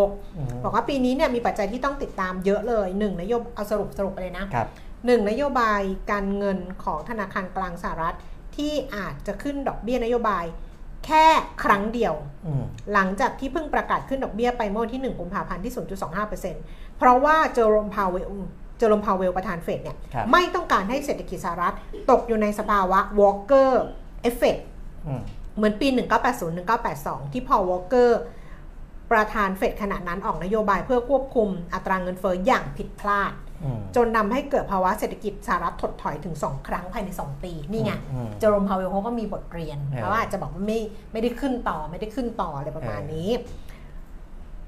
[0.09, 4.67] 66 บอกว่าปีนี้เนี่ยมีปัจจัยที่ต้องติดตามเยอะเลยหนึ่งนโยบายเอาสรุปสรุปไปเลยนะครับ
[5.05, 5.81] หนึ่งนโยบาย
[6.11, 8.15] การเงินของธนาคารกลางสหรัฐ
[8.55, 10.45] ที่อาจจะขึ้นดอกเบี้ยนโยบาย
[11.05, 11.25] แค่
[11.63, 12.13] ครั้งเดียว
[12.45, 18.29] อืมหลังจากที่เพิ่งประกาศขึ้นดอกเบี้ยไปเมื่อวันที่ 1 กุมภาพันธ์ที่ 0.25%เพราะว่าเจอโรมพาวเวล
[18.77, 21.75] เจอโรมพาวเวลประธานเฟดเนี่ยครับไม่ต้องการให้เศรษฐกิจสหรัฐ
[22.11, 23.71] ตกอยู่ในสภาวะ Volcker
[24.29, 24.61] Effect
[25.07, 25.21] อืม
[25.55, 25.87] เหมือนปี
[26.61, 28.21] 1980-1982 ที่พอวอลเกอร์
[29.11, 33.33] ประธานเฟดขณะนั้นออกนโยบายเพื่อควบคุมอัตราเงินเฟ้ออย่างผิดพลาด
[33.63, 40.79] อืมจนนำให้เกิดภาวะเศรษฐกิจสหรัฐถดถอยถึง 2 ครั้งภายใน 2 ปี นี่ไงอืมเจอโรมพาวเวลเขาก็มีบทเรียนเออเพราะว่าอาจจะบอกว่าไม่
[41.11, 43.29] ไม่ได้ขึ้นต่อไม่ได้ขึ้นต่ออะไรประมาณเออนี้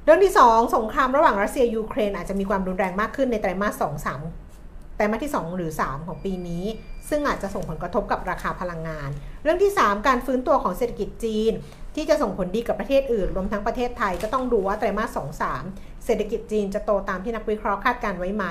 [0.06, 4.06] เรื่องที่ 2 สงครามระหว่างรัสเซียยูเครนอาจจะมีความรุนแรงมากขึ้นในไตรมาส2
[4.46, 6.66] 3ไตรมาสที่ 2 หรือ 3 ของปีนี้
[7.10, 9.10] ซึ่งอาจจะส่งผลกระทบกับราคาพลังงาน
[9.44, 11.52] เรื่องที่ 3 การฟื้นตัวของเศรษฐกิจจีน
[11.96, 18.46] ที่จะส่งผลดีกับประเทศอื่น รวมทั้งประเทศไทยก็ต้องดูว่าไตรมาส2 3 เศรษฐกิจจีนจะโตตามที่นักวิเคราะห์คาดการณ์ไว้ไหม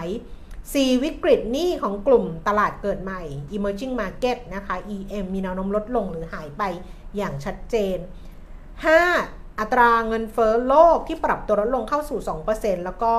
[0.50, 3.22] 4 วิกฤตหนี้ของกลุ่มตลาดเกิดใหม่
[3.56, 6.62] emerging market นะคะ EM มีแนวโน้มลดลงหรือหายไป
[7.16, 7.96] อย่างชัดเจน
[8.84, 9.43] 5.
[9.60, 12.20] อัตราเงินเฟ้อโลกที่ปรับตัวลดลงเข้าสู่
[12.52, 13.12] 2%แล้วก็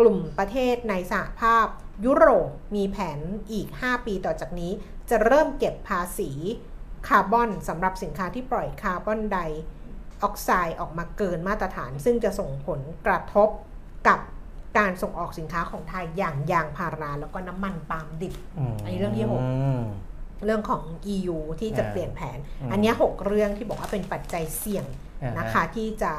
[0.00, 1.66] กลุ่มประเทศในสหภาพ
[2.04, 3.20] ยุโรปมีแผน
[3.52, 4.72] อีก 5 ปีต่อจากนี้
[5.10, 6.30] จะเริ่มเก็บภาษี
[7.08, 9.38] คาร์บอนสำหรับสินค้าที่ปล่อยคาร์บอนได
[10.22, 13.48] ออกไซด์ออกมาเกินมาตรฐาน ซึ่งจะส่งผลกระทบ
[14.08, 14.18] กับ
[14.78, 18.34] การส่งออกสินค้าของไทยอย่างยางพาราแล้วก็น้ำมันปาล์มดิบ
[18.72, 19.44] มอันนี้เรื่องที่หกม
[20.44, 20.82] เรื่องของ
[21.14, 24.84] EU ที่จะอ่าเปลี่ยนแผนอืมอันเนี้ย6เรื่องที่บอกว่าเป็นปัจจัยเสี่ยง
[25.22, 26.12] อ่าฮะนะคะที่จะ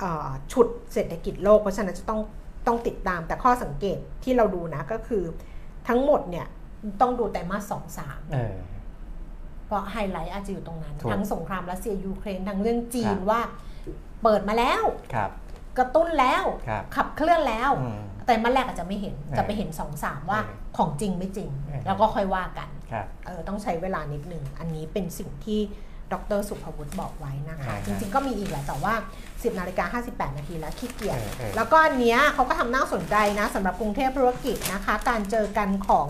[0.00, 2.20] เอ่อฉุดเศรษฐกิจโลก เพราะฉะนั้นจะต้อง
[2.66, 5.24] ต้องติดตามแต่ข้อสังเกตที่เราดูนะก็คือ
[5.88, 6.46] ทั้งหมดเนี่ย
[7.00, 8.56] ต้องดูแต่มาสสองสามเออ
[9.66, 13.40] เพราะไฮไลท์อาจจะอยู่ตรงนั้นถูกทั้งสงครามรัสเซียยูเครนทั้งเรื่องจีนครับว่า
[14.22, 14.82] เปิดมาแล้ว
[15.14, 15.30] ครับ
[15.78, 22.77] กระตุ้นแล้วครับขับเคลื่อนแล้วอืมแต่มาแรกอาจจะไม่เห็นเออจะไปเห็นสองสามว่าเออของจริงไม่จริงเออแล้วก็ค่อยว่ากันครับ
[23.26, 25.60] เออต้องใช้เวลานิดหนึ่ง อันนี้เป็นสิ่งที่
[26.12, 28.94] ดรสุภวุฒิบอกไว้นะคะอ่าฮะจริงๆก็มีอีกแหละแต่ว่า
[29.26, 36.08] 10นาฬิกา58 นาทีแล้วขี้เกียจเออเออแล้วก็อันเนี้ยเขาก็ทำน่าสนใจนะสำหรับกรุงเทพธุรกิจนะคะ การเจอกันของ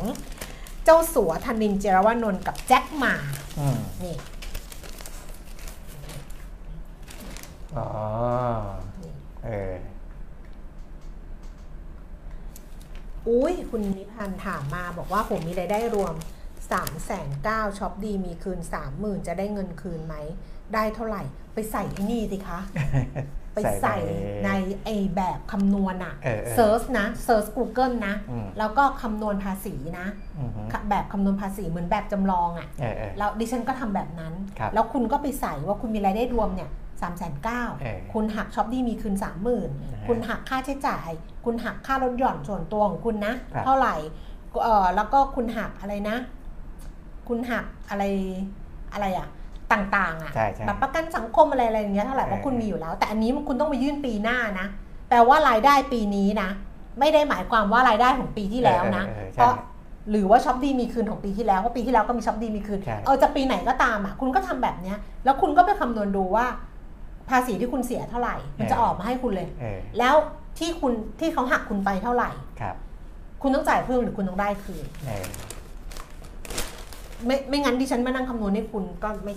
[0.85, 3.15] เจ้าสัวธนินเจรวนนท์กับแจ็คหมา
[3.59, 4.17] อืมนี่
[7.77, 7.89] อ๋อ
[9.03, 9.13] นี่
[9.45, 9.75] เออ
[13.29, 16.15] อุ้ยคุณนิพันธ์ถามมาบอกว่าผมมีรายได้รวม
[16.71, 18.61] 3 9 0 0 0ช็อปดีมีคืน
[18.93, 20.15] 30,000 จะได้เงินคืนไหม
[20.75, 21.23] ได้เท่าไหร่
[21.55, 22.61] ไปใส่ไอ้นี่สิคะ
[23.55, 23.97] ไปใส่
[24.45, 24.51] ใน
[24.85, 30.07] ไอแบบคำนวณอะเออเออเซิร์ชนะเซิร์ช Google นะอืมแล้วก็คำนวณภาษีนะ
[30.39, 30.61] อืมฮึ
[30.91, 41.09] แบบคำนวณภาษีเหมือนแบบจำลองอะเออเออแล้วดิฉันก็ทำแบบนั้นครับแล้วคุณก็ไปใส่ว่าคุณมีรายได้รวมเนี่ยสามแสนเก้าเออคุณหักช็อปดีมีคืนสามหมื่นนะฮะคุณหักค่าใช้จ่าย
[41.45, 43.95] คุณหักค่าลดหย่อนส่วนตัวของคุณนะครับเท่าไหร่
[44.63, 46.17] เออแล้วก็คุณหักอะไรนะ
[47.29, 48.05] คุณหักอะไร
[48.93, 49.29] อะไรอะ
[49.73, 54.67] ต่างๆอะใช่ใช่ แบบประกันสังคมอะไรอะไรอย่างเงี้ยเท่าไหร่เพราะเออคุณมีอยู่แล้ว แต่อันนี้มันคุณต้องไปยื่นปีหน้านะ
[55.09, 56.49] แปลว่ารายได้ปีนี้นะ
[57.01, 59.53] ไม่ได้หมายความว่ารายได้ของปีที่แล้วนะ เออเออเพใช่ราะ
[60.11, 66.47] หรือว่าช็อปดีมีคืนของปีที่แล้วเพราะปีที่แล้วก็มีช็อปดีมีคืน ใช่ เออจะปีไหนก็ตามอะคุณก็ทำแบบเนี้ย แล้วคุณก็ไปคำนวณดูว่า
[67.29, 70.15] ภาษีที่คุณเสียเท่าไหร่ มันจะเออออกมาให้คุณเลย เออแล้ว
[70.59, 72.77] ที่คุณที่เขาหักคุณไปเท่าไหร่ ครับ
[73.43, 75.25] คุณต้องจ่ายเพิ่มหรือคุณต้องได้คืน เออ
[77.27, 79.35] ไม่ไม่งั้นดิฉันมานั่งคำนวณให้คุณก็ไม่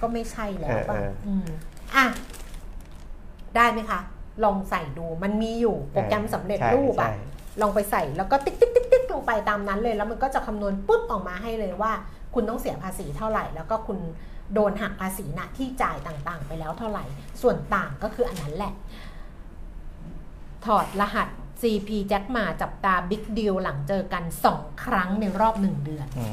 [0.00, 1.46] ก็ไม่ใช่แล้วป่ะเออเอออื ม
[1.96, 2.06] อะ
[3.56, 4.00] ได้ไหมคะ
[4.44, 7.14] ลองใส่ดูมันมีอยู่โปรแกรมสำเร็จใช่รูปอะใช่
[7.60, 11.92] ลองไปใส่แล้วก็ติ๊กติ๊กติ๊กติ๊กลงไปตามนั้นเลย แล้วมันก็จะคำนวณปุ๊บออกมาให้เลยว่า
[12.34, 13.98] คุณต้องเสียภาษีเท่าไหร่ แล้วก็คุณ
[14.54, 17.04] โดนหักภาษีณที่จ่ายต่างๆ ไปแล้วเท่าไหร่
[17.42, 18.72] ส่วนต่างก็คืออันนั้นแหละ
[20.66, 21.28] ถอดรหัส
[21.60, 26.24] CP แจ็คมาจับตาบิ๊กดีลหลังเจอกัน 2 ครั้งในรอบ 1 เดือนอื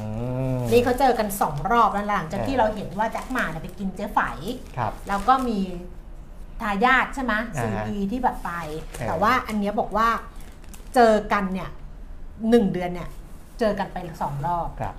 [0.57, 4.19] มนี่เขาเจอกัน 2 รอบแล้วหลังจากที่เออเราเห็นว่าแจ็คหมาเนี่ยไปกินเจ๊ไฝ
[4.77, 5.59] ครับแล้วก็มี
[6.61, 8.51] ทายาทใช่ไหมอ่าซีฮะพีที่แบบไป
[8.83, 10.07] เออแต่ว่าอันเนี้ยบอกว่า
[10.95, 11.69] เจอกันเนี่ย
[12.49, 13.09] หนึ่งเดือนเนี่ย
[13.59, 14.95] เจอกันไปสองรอบครับ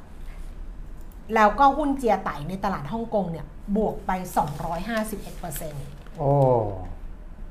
[1.35, 4.11] แล้วก็หุ้นเจียไตในตลาดฮ่องกงเนี่ย บวกไป
[4.77, 5.87] 251เปอร์เซ็นต์
[6.19, 6.33] โอ้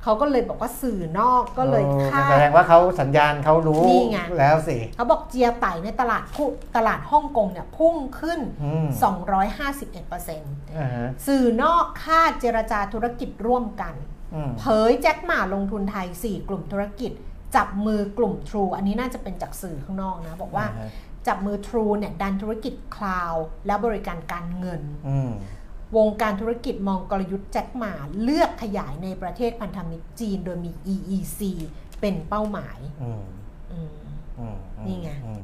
[0.08, 8.88] เขาก็เลยบอกว่าสื่อนอกก็เลยโอ้คาแสดดงว่าเขาสัญญาณเขารู้นี่ไงแล้วสิเขาบอกเจียไตในตลาดพุ่งตลาดฮ่องกงเนี่ยพุ่งขึ้นอืม
[9.48, 13.94] 251เปอร์เซ็นต์อ่าฮะสื่อนอกคาดเจรจาธุรกิจร่วมกัน
[14.34, 17.12] อืมเผยแจ็คหมาลงทุนไทย 4 กลุ่มธุรกิจ
[17.56, 20.90] จับมือกลุ่ม True อันนี้น่าจะเป็นจากสื่อข้างนอกนะ บอกว่าอ่าฮะ
[21.28, 25.32] จับมือ True เนี่ยดันธุรกิจคลาวด์และบริการการเงินอืม
[25.96, 31.42] วงการธุรกิจมองกลยุทธ์แจ็คหมาเลือกขยายในประเทศพันธมิตรจีนโดยมี EEC
[32.02, 33.24] เป็นเป้าหมายอืม
[33.72, 33.94] อืม
[34.40, 35.44] อืมนี่ไงอืม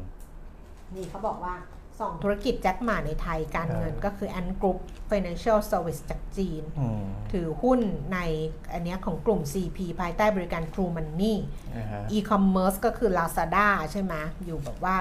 [0.96, 1.56] นี่เขาบอกว่า
[2.00, 4.80] สองธุรกิจแจ็คหมาในไทยการเงินเออก็คือ Ant Group
[5.12, 7.80] Financial Service จากจีนอืมถือหุ้น
[8.14, 8.20] ใน
[8.74, 11.36] อันเนี้ยของกลุ่ม CP ภายใต้บริการ True Money
[11.76, 14.14] อ่าฮะ e-commerce ก็คือ Lazada ใช่ไหม
[14.46, 14.98] อยู่แบบว่า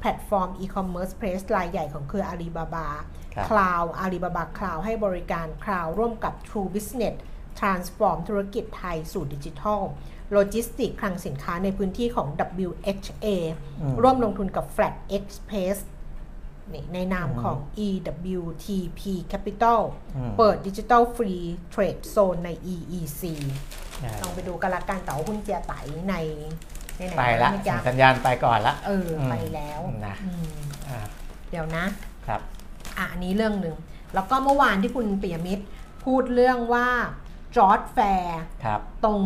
[0.00, 2.86] แพลตฟอร์ม e-commerce place รายใหญ่ของเครือ Alibaba
[3.34, 7.14] ครับ Cloud Alibaba Cloud ให้บริการ Cloud ร่วมกับ True Business
[7.58, 9.82] transform ธุรกิจไทยสู่ดิจิทัล
[10.32, 12.28] โลจิสติกคลังสินค้าในพื้นที่ของ
[12.68, 13.26] WHA
[13.80, 15.76] อืมร่วมลงทุนกับ Flash Express
[16.72, 19.00] นี่ในนามของ EWTP
[19.32, 19.80] Capital
[20.16, 23.22] อืมเปิด Digital Free Trade Zone ใน EEC
[24.02, 25.72] อ่าลองไปดูกันละกันแต่ว่าหุ้นเจียไต
[26.10, 26.14] ใน
[26.75, 30.46] ในไหนไปละเมื่อกี้ส่งสัญญาณไปก่อนละเอออมไปแล้วนะอืม
[30.88, 30.98] อ่า
[31.50, 31.84] เดี๋ยวนะ
[32.26, 32.40] ครับ
[32.98, 33.76] อะอันนี้เรื่องหนึ่ง
[34.14, 35.64] แล้วก็เมื่อวานที่คุณปิยมิตร
[36.04, 36.88] พูดเรื่องว่า
[37.56, 39.22] จอร์ดแฟร์ครับตรง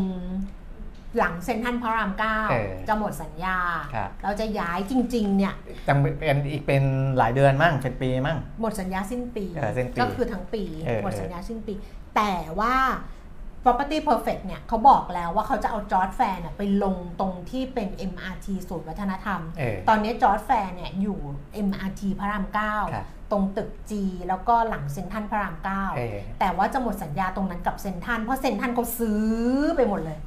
[1.18, 3.58] หลังเซ็นทรัลพระรามเก้าเออจะหมดสัญญา
[3.94, 5.54] ครับเราจะย้ายจริง ๆ เนี่ย
[5.88, 6.82] ยังเป็นอีกเป็น
[7.18, 11.74] หลายเดือนมั่งเป็นปีมั่งหมดสัญญาสิ้นปีเออสิ้นปีก็คือทั้งปีเออหมดสัญญาสิ้นปี
[12.16, 12.74] แต่ว่า
[13.64, 21.18] Property Perfect เนี่ยเขาบอกแล้วว่าเขาจะเอาจ๊อดแฟร์เนี่ยไปลงตรงที่เป็น MRT ศูนย์วัฒนธรรมเออตอนนี้จ๊อดแฟร์เนี่ยอยู่
[21.68, 23.92] MRT พระรามครับ9ตรงตึก G
[24.28, 25.56] แล้วก็หลังเซ็นทรัลพระราม
[25.96, 29.22] เออ9แต่ว่าจะหมดสัญญาตรงนั้นกับเซ็นทรัลเพราะเซ็นทรัลเขาซื้อ
[29.76, 30.18] ไปหมดเลย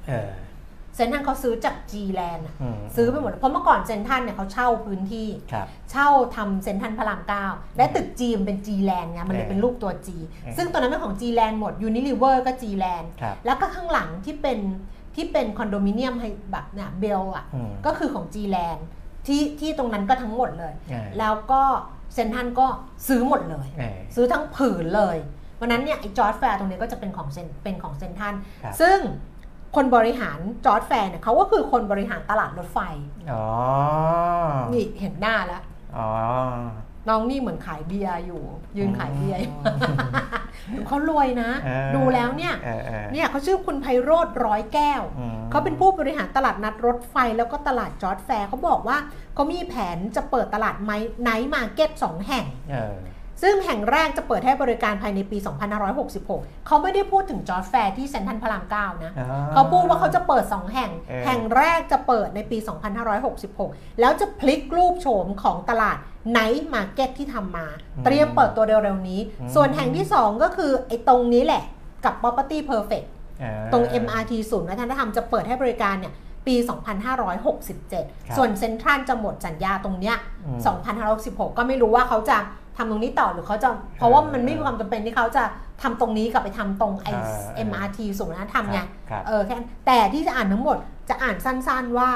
[0.93, 12.35] เออเซ็นทรัลเขาซื้อจาก G Land อะมซื้อไปหมดเลยเพราะเมื่อก่อนเซ็นทรัลเนี่ยเขาเช่าพื้นที่ครับเช่าทำเซ็นทรัลพระราม9และตึก G มันเป็น G Land ไงมันเลยเออเป็นรูปตัว G เออซึ่งตัวนั้นเป็นของ G Land หมด Unilever
[12.45, 14.59] ก็ G Land ครับแล้วก็ข้างหลังที่เป็น
[15.15, 18.81] ที่เป็นคอนโดมิเนียมให้แบบเนี่ยเบลอะอืมก็คือของ G Land
[19.27, 21.63] ที่ที่ตรงนั้นก็ทั้งหมดเลยเออแล้วก็
[22.13, 22.67] เซนทรันก็
[23.07, 25.17] ซื้อหมดเลยเออซื้อทั้งผืนเลย
[25.59, 28.99] วันนั้นเนี่ยไอ้จ๊อดแฟร์ตรงนี้ก็จะเป็นของเซ็นเป็นของเซ็นทรัลครับซึ่ง
[29.75, 32.79] คนบริหารจ๊อดแฟร์เนี่ยเขาก็คือคนบริหารตลาดรถไฟ
[33.31, 33.45] อ๋อ
[34.73, 35.61] นี่เห็นหน้าแล้ว
[35.97, 36.09] อ๋อ
[37.09, 38.41] น้องนี่เหมือนขายเบียร์อยู่
[38.77, 39.55] ยืนขายเบียร์อยู่
[40.69, 48.97] อืมเขารวยนะเออดูแล้วเนี่ยเออเออเนี่ยเขาชื่อคุณไพโรจน์ร้อยแก้วอืมเขาเป็นผู้บริหารตลาดนัดรถไฟแล้วก็ตลาดจ๊อดแฟร์เขาบอกว่า
[49.35, 52.95] เขามีแผนจะเปิดตลาดไนท์ market สองแห่งเออ
[53.43, 55.37] ซึ่งแห่งแรกจะเปิดให้บริการภายในปี
[56.01, 62.57] 2566 เขาไม่ได้พูดถึงจ๊อดแฟร์ที่เซ็นทรัลพระราม9นะอ๋อเขาพูดว่าเขาจะเปิด 2 แห่งเออแห่งแรกจะเปิดในปี
[63.29, 65.97] 2566 แล้วจะพลิกรูปโฉมของตลาด
[66.31, 67.67] night market ที่ทำมา
[68.05, 69.19] เตรียมเปิดตัวเร็วๆนี้
[69.55, 71.63] ส่วนแห่งที่ 2 ก็คือไอ้ตรงนี้แหละ
[72.05, 73.07] กับ Property Perfect
[73.39, 76.13] เออตรง MRT ศูนย์วัฒนธรรมจะเปิดให้บริการเนี่ย
[76.47, 76.79] ปีครับ
[77.73, 80.15] 2567 ส่วนเซ็นทรัลจะหมดสัญญาตรงเนี้ย
[80.45, 80.59] อืม
[81.23, 82.37] 2566ก็ไม่รู้ว่าเขาจะ
[82.77, 85.43] ทำตรงนี้ต่อหรือเขาจะเพราะว่ามันไม่มีความจำเป็นที่เขาจะ
[85.81, 90.77] ทำตรงนี้กลับไปทำตรงไออ่า MRT ศูนย์วัฒนธรรมไงครับเออแค่นั้นแต่ที่จะอ่านทั้งหมด
[91.09, 92.09] จะอ่านสั้นๆว่า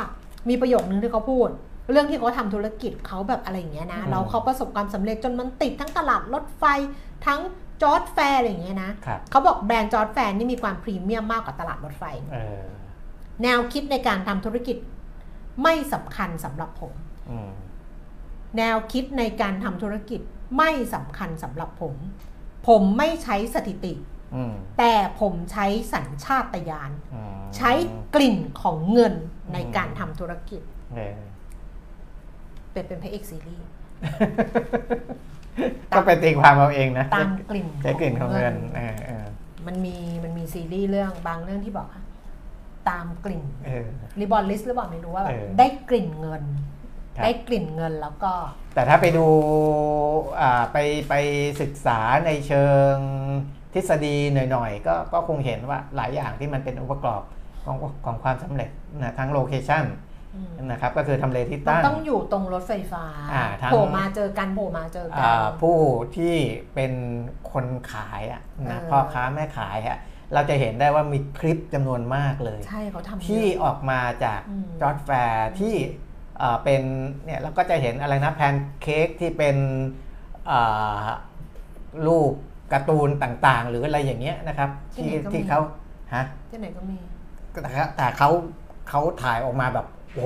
[0.49, 1.49] มีประโยคนึงที่เขาพูด
[1.91, 6.63] เรื่องที่เขาทำธุรกิจเขาแบบอะไรอย่างเงี้ยนะอืมแล้วเขาประสบความสำเร็จจนมันติดทั้งตลาดรถไฟ
[7.25, 7.39] ทั้ง
[7.81, 12.03] จ๊อดแฟร์อะไรอย่างเงี้ยนะครับเขาบอกแบรนด์จ๊อดแฟร์นี่มีความพรีเมียมมากกว่าตลาดรถไฟ
[12.33, 12.63] เออ
[13.43, 14.77] แนวคิดในการทำธุรกิจ
[15.63, 16.93] ไม่สำคัญสำหรับผม
[17.29, 17.49] อืม
[18.57, 20.21] แนวคิดในการทำธุรกิจ
[20.57, 21.93] ไม่สำคัญสำหรับผม
[22.67, 23.93] ผมไม่ใช้สถิติ
[24.35, 27.71] อืมแต่ผมใช้สัญชาตญาณอืมใช้
[28.15, 29.13] กลิ่นของเงิน
[29.53, 30.61] ในการทำธุรกิจ
[30.95, 31.17] เออ
[32.71, 33.67] เป็นเป็นพระเอกซีรีส์
[35.95, 39.25] ก็ไปตีความเอาเองนะตามกลิ่นใช้กลิ่นของเงินเออเออ
[39.67, 42.01] มันมีมันมีซีรีส์เรื่องบางเรื่องที่บอกว่า
[42.89, 43.85] ตามกลิ่นเออ
[44.19, 46.76] Reborn Rich หรือเปล่าไม่รู้ว่าแบบเออได้กลิ่นเงินครับ
[47.23, 48.33] ได้กลิ่นเงินแล้วก็
[48.75, 49.25] แต่ถ้าไปดู
[50.39, 50.77] อ่าไป
[51.09, 51.13] ไป
[51.61, 52.95] ศึกษาในเชิง
[53.73, 54.15] ทฤษฎี
[54.51, 57.21] หน่อยๆ ก็ก็คงเห็นว่าหลายอย่างที่มันเป็นองค์ประกอบ
[57.65, 58.69] ของของความสำเร็จ
[59.01, 59.85] นะทั้ง location
[60.35, 65.77] อืมนะครับก็คือทำเลที่มันตั้งต้องอยู่ตรงรถไฟฟ้าอ่าทั้งโผล่มาเจอกันโผล่มาเจอกัอ่าผู้
[66.17, 66.35] ที่
[66.75, 66.93] เป็น
[67.51, 69.97] คนขายอะนะเออพ่อค้าแม่ขายอะ
[70.33, 75.75] เราจะเห็นได้ว่ามีคลิปจำนวนมากเลยใช่เขาทำที่เยอะออกมาจากอืมจ๊อดแฟร์ที่
[76.39, 76.81] เอ่อเป็น
[77.25, 79.57] เนี่ยเราก็จะเห็นอะไรนะแพนเค้กที่เป็น
[80.47, 80.59] เอ่
[81.01, 81.03] อ
[82.07, 82.33] รูป
[82.73, 85.59] การ์ตูนต่างๆ หรืออะไรอย่างเงี้ยนะครับ ที่ที่เขา
[86.15, 86.97] ฮะที่ไหนก็มี
[87.61, 88.29] แต่เขาแต่เขา
[88.89, 90.19] เขาถ่ายออกมาแบบโห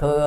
[0.00, 0.22] คือ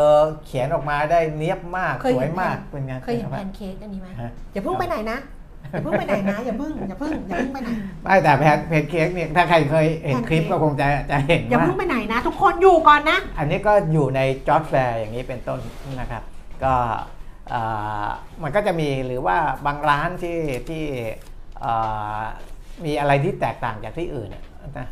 [0.45, 5.18] เขียนออกมาได้เนียบมากเคยสเห็วยนมากแพนเป็นไงเคยเห็นป็แพไงนเค้กอันนี้ไหมฮะอย่าเพิ่งไปไหนนะ
[5.72, 7.70] อย่าเพิ่งไปไหนนะอย่าเพิ่งอย่าเพิ่งอย่าเพิ่งไปไหน
[8.03, 15.59] ไม่แต่แพนแพนเค้กเนี่ยถ้าใครเคยเห็นแพนเค้กคลิปก็คงจะจะเห็นอย่าว่าเพิ่งไปไหนนะ ทุกคนอยู่ก่อนนะ อันนี้ก็อยู่ในจอร์ดแฟร์อย่างนี้เป็นต้น
[15.99, 16.24] นะครับ
[16.63, 16.74] ก็
[17.49, 17.61] เอ่
[18.03, 18.07] อ
[18.43, 20.38] มันก็จะมีหรือว่าบางร้านที่
[20.70, 20.84] ที่
[21.61, 21.74] เอ่
[22.18, 22.20] อ
[22.86, 24.43] มีอะไรที่แตกต่างจากที่อื่นน่ะ
[24.80, 24.88] นะ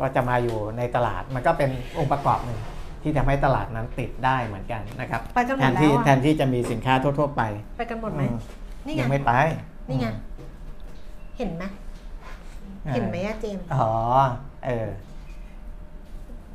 [0.00, 2.60] ก็จะมาอยู่ในตลาดมันก็เป็นองค์ประกอบหนึ่ง
[3.02, 7.42] ที่ทำให้ตลาดนั้นติดได้เหมือนกันนะครับไปกันหมแทดนแล้วที่อะแทนที่จะมีสินค้าทั่ว ๆ ไป
[7.76, 8.36] ไปกันหมดไหมอืม
[8.86, 9.32] นี่ไงยังไม่ไป
[9.90, 10.08] นี่ไง
[11.38, 11.64] เห็นไหม
[12.86, 13.90] ออเห็นไหมอะเจมส์อ๋อ
[14.66, 14.88] เออ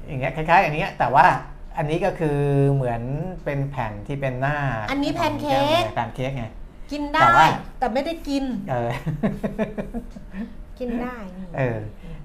[0.07, 1.25] อย่างเงี้ยคล้าย ๆอย่างเงี้ยแต่ว่า
[1.77, 2.39] อันนี้ก็คือ
[2.73, 3.01] เหมือน
[3.43, 4.57] เป็นแผ่นที่เป็นหน้า
[4.91, 6.45] อันนี้แพนเค้กแพนเค้กไง
[6.91, 7.47] กินแต่ได้ว่า
[7.79, 8.89] แต่ไม่ได้กิน เออ
[10.79, 11.77] กินได้นี่เออ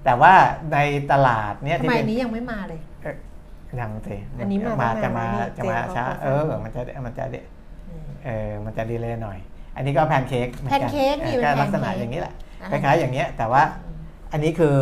[0.03, 0.33] แต่ว่า
[0.73, 0.77] ใน
[1.11, 2.79] ตลาดเนี้ยทำที่ไมเป็อันนนี้ยังไม่มาเลย
[3.79, 7.23] ยังสิอันนี้มามาตั้จะงนานมาแล้วนี่จะมาเจมส์ช้าเขาเออเขามันจะมันจะ
[7.89, 9.37] อืมเออ มันจะดีเลยหน่อย
[9.75, 13.63] อันนี้ก็แพนเค้กหมือแพนเค้กนี่ออเป็นก็ลักษณะแพนเค้กอย่างนี้แหละอ่าคล้ายๆอย่างเงี้ย แต่ว่า
[14.31, 14.77] อันนี้คือ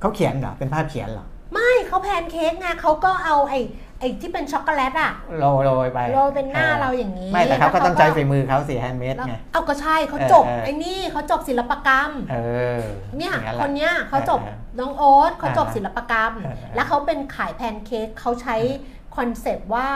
[0.00, 3.60] เขาเขียนเหรอเป็นภาพเขียนเหรอไม่เขาแพนเค้กไงเขาก็เอาไอ้
[4.00, 12.36] ไอ้ที่เป็นช็อกโกแลตอะโรยโรยไปโรยเป็นหน้าเราอย่างนี้ ไม่แต่เขาก็แล้วเขาต้องใช้ก็ฝีมือเขาสิแฮนด์เมดแล้วไงเอาก็ใช่เขาเออจบเออไอ้นี่เขาจบศิลปกรรมเอ
[12.78, 12.82] อ
[13.18, 18.56] เนี่ยอย่างแหคละนเนี้ยเขาจบเออน้องโอ๊ตเขาจบอ่าศิลปกรรมเออแล้วเขาเป็นขายแพนเค้กเขาใช้
[19.16, 19.88] คอนเซปต์ว่า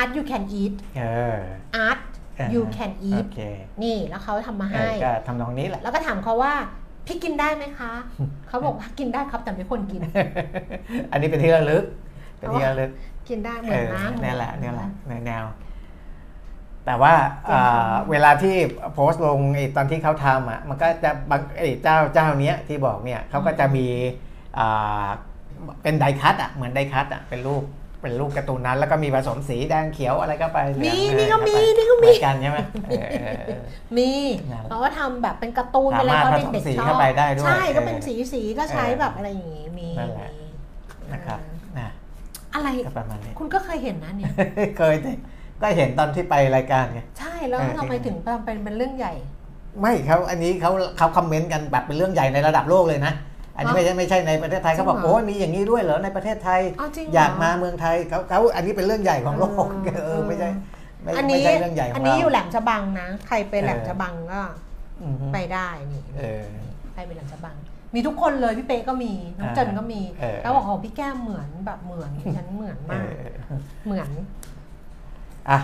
[0.00, 1.02] art you can eat เอ
[1.34, 1.36] อ
[1.86, 2.13] art เออ
[2.54, 3.38] you can โอ eat เค
[3.82, 6.54] นี่แล้วเขาทำมาเอให้อก็ทำนองนี้แหละแล้วก็ถามเขาว่า
[7.06, 7.92] พี่กินได้ไหมคะ
[8.48, 10.00] เขาบอกว่ากินได้ครับแต่ไม่ควรกิน
[11.10, 11.84] อันนี้เป็นที่ระลึก
[12.38, 12.90] เป็นที่ระลึก
[13.28, 15.44] กินได้เหมือนน้ำเนี่ยแหละเนี่ยแหละในแนว
[16.86, 17.14] แต่ว่า
[17.46, 18.56] เอ่อเวลาที่
[18.94, 23.86] โพสต์ลงไอ้ตอนที่เขาทำอะ มันก็จะบางไอ้เจ้าเจ้าเนี้ยที่บอกเนี่ยเขาก็จะมี
[24.58, 25.06] อ่า
[25.82, 27.64] เป็นไดคัตอะ เหมือนไดคัตอะ เป็นรูป
[28.04, 33.60] เป็นรูปการ์ตูนนั้น แล้วก็มีผสมสีแดงเขียวอะไรก็ไปเหลืองมีอะไรนี่ก็มีไปนี่ก็เหมีมือนกันใช่ไหมเออเออเออ
[33.96, 34.10] มี
[34.50, 40.46] นั่นแหละเขาก็ทำแบบเป็นการ์ตูนเป็นอะไรสามารถตอนเด็กผสมสีๆชอเข้าบไปได้ด้วยใช่ก็เออเป็นสีสีก็ใช้เออแบบอะไรอย่างงี้มีนั่นแหละมี
[41.12, 41.88] นะครับเออนะ
[42.54, 44.30] อะไรก็ประมาณนี้คุณก็เคยเห็นนะเนี่ย
[44.78, 45.12] เคยสิ
[45.62, 49.14] ก็เห็นตอนที่ไปรายการไงใช่แล้วเออทำไมถึงเป็นเป็นเรื่องใหญ่
[49.80, 53.12] ไม่เขาอันนี้เขาเขาคอมเมนต์กันแบบเป็นเรื่องใหญ่ในระดับโลกเลยนะ
[53.56, 60.48] อันนี้อ๋อไม่ใช่ไม่ใช่ในประเทศไทยจริงเขาบอกเหรอโอ้ยมีอย่างนี้ด้วยเหรอในประเทศไทยเอาจริงเหรอยากมาเมืองไทยเขาเขาอันนี้เป็นเรื่องใหญ่ของโลกเออเออไม่ใช่
[61.02, 64.40] ไม่อันไม่นี้ใช่เรื่องใหญ่ของอันเรานี้อยู่แหลมฉบังนะ ใครไปแหลมเออฉบังก็
[65.02, 66.44] อือฮึไปได้นี่เออ
[66.94, 67.54] ใครไปแหลมฉบัง
[67.94, 73.04] มีทุกคนเลยพี่เป๊ก็มีน้องอ่าเจินก็มีเออแล้วบอกโอ้พี่แก้มเหมือนแบบเหมือนฉันเหมือนเอมาก
[73.48, 73.52] อ
[73.86, 74.10] เหมือน
[75.50, 75.58] อะ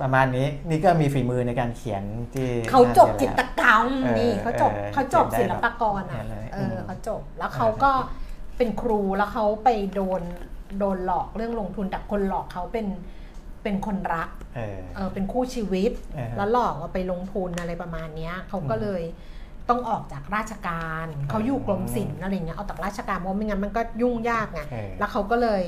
[0.00, 2.02] ประมาณนี้นี่ก็มีฝีมือในการเขียน
[2.34, 7.92] ที่เขาจบน่จิเสียตแล้วรกรรมเออนี่เขาจบเออเขาจบเขีศิยนได้ลปากรเนี่อะยเลยเออมเขาจบแล้วเขาก็
[8.56, 10.22] เป็นครูแล้วเขาไปโดน
[10.78, 12.86] โดนหลอกเรื่องลงทุนแต่คนหลอกเขาเป็น
[13.62, 19.02] เป็นคนรักเออเออเป็นคู่ชีวิตเออแล้วหลอกว่าไปลงทุนอะไรประมาณเนี้ยเขาก็เลย
[19.70, 25.62] ต้องออกจากราชการเขาอยู่กรมศิลป์อะไรเงี้ยเอาจากราชการเพราะไม่งั้นมันก็ยุ่งยากไงเออแล้วเขาก็เลย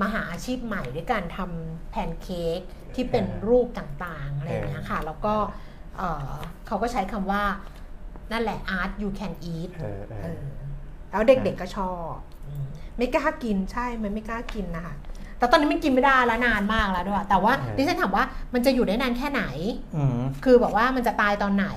[0.00, 2.60] มาหาอาชีพใหม่ด้วยการทำแพนเค้ก
[2.96, 5.34] ที่เป็นรูปต่างๆอะไรอย่างเงี้ยค่ะ แล้วก็
[5.96, 6.32] เอ่อ
[6.66, 7.42] เขาก็ใช้คำว่า
[8.32, 10.44] นั่นแหละ art you can eat เออเอเอออ
[11.10, 12.12] แล้วเด็กๆก็ชอบ
[12.46, 12.64] อืม
[12.96, 14.94] ไม่กล้ากินใช่มันไม่กล้ากินนะคะ
[15.38, 18.24] แต่ตอนนี้มันกินไม่ได้แล้วนานมากแล้วด้วย แต่ว่าเออดิฉันถามว่า
[18.54, 19.42] มันจะอยู่ได้นานแค่ไหน
[19.96, 21.68] อืมคือแบบว่ามันจะตายตอนไหน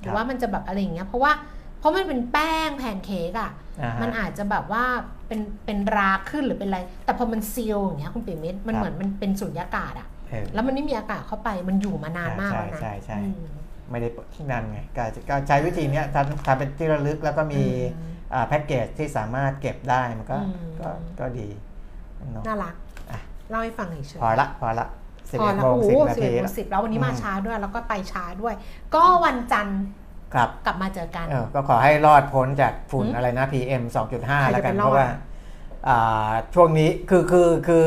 [0.00, 1.32] หรืครัอบว่ามันจะแบบอะไรอย่างเงี้ย เพราะว่า
[1.78, 3.50] เพราะมันเป็นแป้งแผ่นเค้กอะ
[3.80, 4.84] อ่าฮะมันอาจจะแบบว่า
[5.28, 10.13] เป็นเป็นราขึ้นหรือเป็นอะไร แต่พอมันซีลอย่างเงี้ยคุณปิ่มมิตรมันครับเหมือนมันเป็นสุญญากาศอะเออ
[10.54, 13.54] แล้วมันไม่มีอากาศเข้าไปมันอยู่มานานมากแล้วนะใช่ใช่ใช่อืม
[13.90, 14.08] ไม่ได้
[14.50, 17.62] นั่นไงก็ก็ใช้วิธีเนี้ยทำทำเป็นที่ระลึกแล้วก็มี
[17.96, 20.88] อืมอ่าแพ็กเกจที่สามารถเก็บได้มันก็อืมก็
[21.20, 21.48] ก็ดี
[22.32, 22.74] เนาะน่ารัก
[23.10, 23.20] อะ
[23.50, 24.86] เล่าให้ฟังเฉยๆพอละพอละ
[25.30, 28.54] สิบพอเอ็ดแล้วโมงโอ้สิบโหนาสิบทีเอ็ดโมละงสิบแล้ววันนี้มาอืมช้าด้วยแล้วก็ไปช้าด้วย
[28.94, 29.80] ก็วันจันทร์
[30.34, 33.82] ครับกลับมาเจอกันเออก็ขอให้รอดพ้นจากฝุ่นอืมอะไรนะ PM
[34.42, 35.08] ใคร2.5 แล้วกันจะไปรอดเพราะว่า
[35.88, 37.86] อ่าช่วงนี้คือคือคือ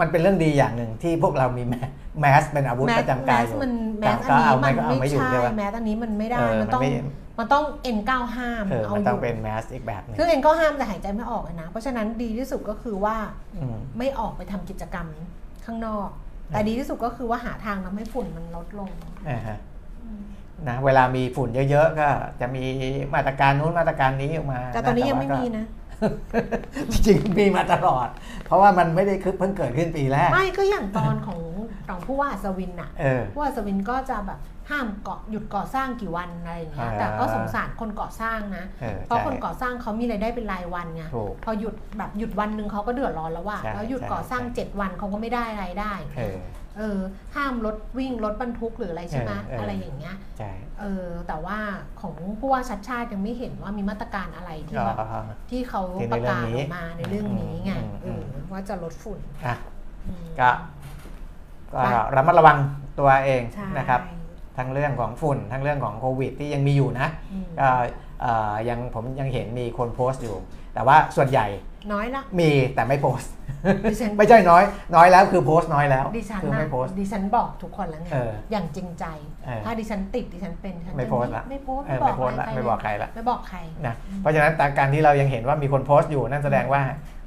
[0.00, 1.74] มันเป็นเรื่องดีอย่างหนึ่งที่พวกเรามีแม
[2.20, 6.90] แมสเป็นอาวุธแมปสระจำแมกายสอยู่มันแมสก็อันเอานี้ไม่มันก็เอาไม่ไม่อยู่ใช่ใช่ปะแมสอันนี้มันไม่ได้เออมันต้องมันไม่
[7.38, 7.64] มันต้อง
[7.96, 8.38] N95
[8.70, 13.16] เออเอามันอต้องยู่เป็นแมสอีกแบบหนึงคือ N95 แต่หายใจไม่ออกเลยนะ เพราะฉะนั้นดีที่สุดก็คือว่า
[13.56, 15.06] อืมไม่ออกไปทำกิจกรรม
[15.64, 16.08] ข้างนอก
[16.48, 18.90] แต่ดีที่สุดก็คือว่าหาทางทำให้ฝุ่นมันลดลง
[19.28, 19.58] อ่าฮะ
[20.68, 22.08] นะเวลามีฝุ่นเยอะๆก็
[22.40, 22.64] จะมี
[23.14, 25.64] มาตรการนู้นมาตรการนี้ออกมาแต่ตอนนี้ยังไม่ว่าก็มีนะ
[26.92, 28.08] จริงๆมีมาตลอด
[28.46, 31.40] เพราะว่ามันไม่ได้คือเพิ่งเกิดขึ้นปีแรก ไม่ก็อย่างตอนของ
[31.88, 34.40] ของผู้ว่าอัศวินอะเออผู้ว่าอัศวินก็จะแบบ
[34.70, 45.92] ห้ามเกาะหยุดก่อสร้างกี่วันอะไรอย่างเงี้ยอ่าแต่ก็สงสารคนก่อสร้างนะเออเพราะใช่คนก่อสร้างเขามีรายได้เป็นรายวันไงถูกพอหยุดแบบหยุดวันหนึ่งเขาก็เดือดร้อนแล้วว่าใช่แล้วหยุดใช่ก่อสร้างใช่เจ็ดวันเขาก็ไม่ได้รายได้
[46.78, 47.00] เออเออ
[47.36, 50.50] ห้ามรถวิ่งรถบรรทุกหรืออะไรใช่ไหมเออเอออ อะไรอย่างเงี้ยใช่
[50.80, 51.58] เออแต่ว่า
[52.00, 54.96] ของผู้ว่าชัดชาติยังไม่เห็นว่ามีมาตรการอะไรที่ก็แบบ
[55.50, 59.56] ที่เขาที่ปในระเรื่องกาศนี้ออกมาในเรื่องนี้ไงอืมเออืมอว่าจะลดฝุ่นอะ
[60.06, 60.50] อืม ก็
[61.72, 62.56] ก็ไป ระมัดระวัง
[62.98, 64.00] ตัวเองใช่นะครับ
[64.58, 67.68] ทั้งเรื่องของฝุ่น ทั้งเรื่องของโควิด ที่ยังมีอยู่นะอืม ก็
[68.22, 70.36] เอ่อยังผมยังเห็นมีคนโพสต์อยู่
[70.74, 71.46] แต่ว่าส่วนใหญ่
[71.92, 73.32] น้อยละ มีแต่ไม่โพสต์
[73.90, 74.62] ดิฉันไม่ใช่น้อย
[74.96, 79.04] น้อยแล้วคือโพสต์น้อยแล้วดิฉันคือนะไม่โพสต์ดิฉันบอกทุกคนแล้วไงเอออย่างจริงใจ
[79.46, 86.80] เออถ้าดิฉันติดดิฉันเป็นฉันจะไม่โพสต์ละไม่โพสต์เออไม่ไม่โพบสอกต์ละใครไม่บอกใครละไม่บอกใครนะเพราะฉะนั้นตามการที่เรายังเห็นว่ามีคนโพสต์อยู่นั่นแสดงว่า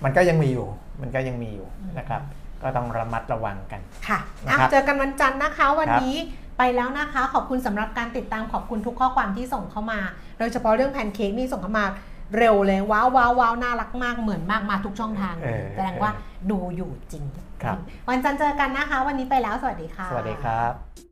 [0.04, 0.68] มันก็ยังมีอยู่
[1.02, 2.22] มันก็ยังมีอยู่นะครับ
[2.64, 6.18] ก็ต้องระมัดระวังกันค่ะนะอะครับเจอกันวันจันทร์นะคะวันครับนี้
[6.58, 10.00] ไปแล้วนะคะ ขอบคุณสำหรับการติดตามขอบคุณทุกข้อความที่ส่งเข้ามา
[10.40, 11.86] โดยเฉพาะเรื่องแพนเค้กนี่ส่งเข้ามา
[12.38, 16.12] เร็วเลยว้าวว้าวว้าวน่ารักมากเหมือนมากมาทุกช่องทางเออแสดงว่า
[16.52, 17.24] ดูอยู่จริง
[17.64, 17.78] ครับ
[18.10, 21.09] วันจันทร์เจอกันนะคะ วันนี้ไปแล้วสวัสดีค่ะ สวัสดีครับ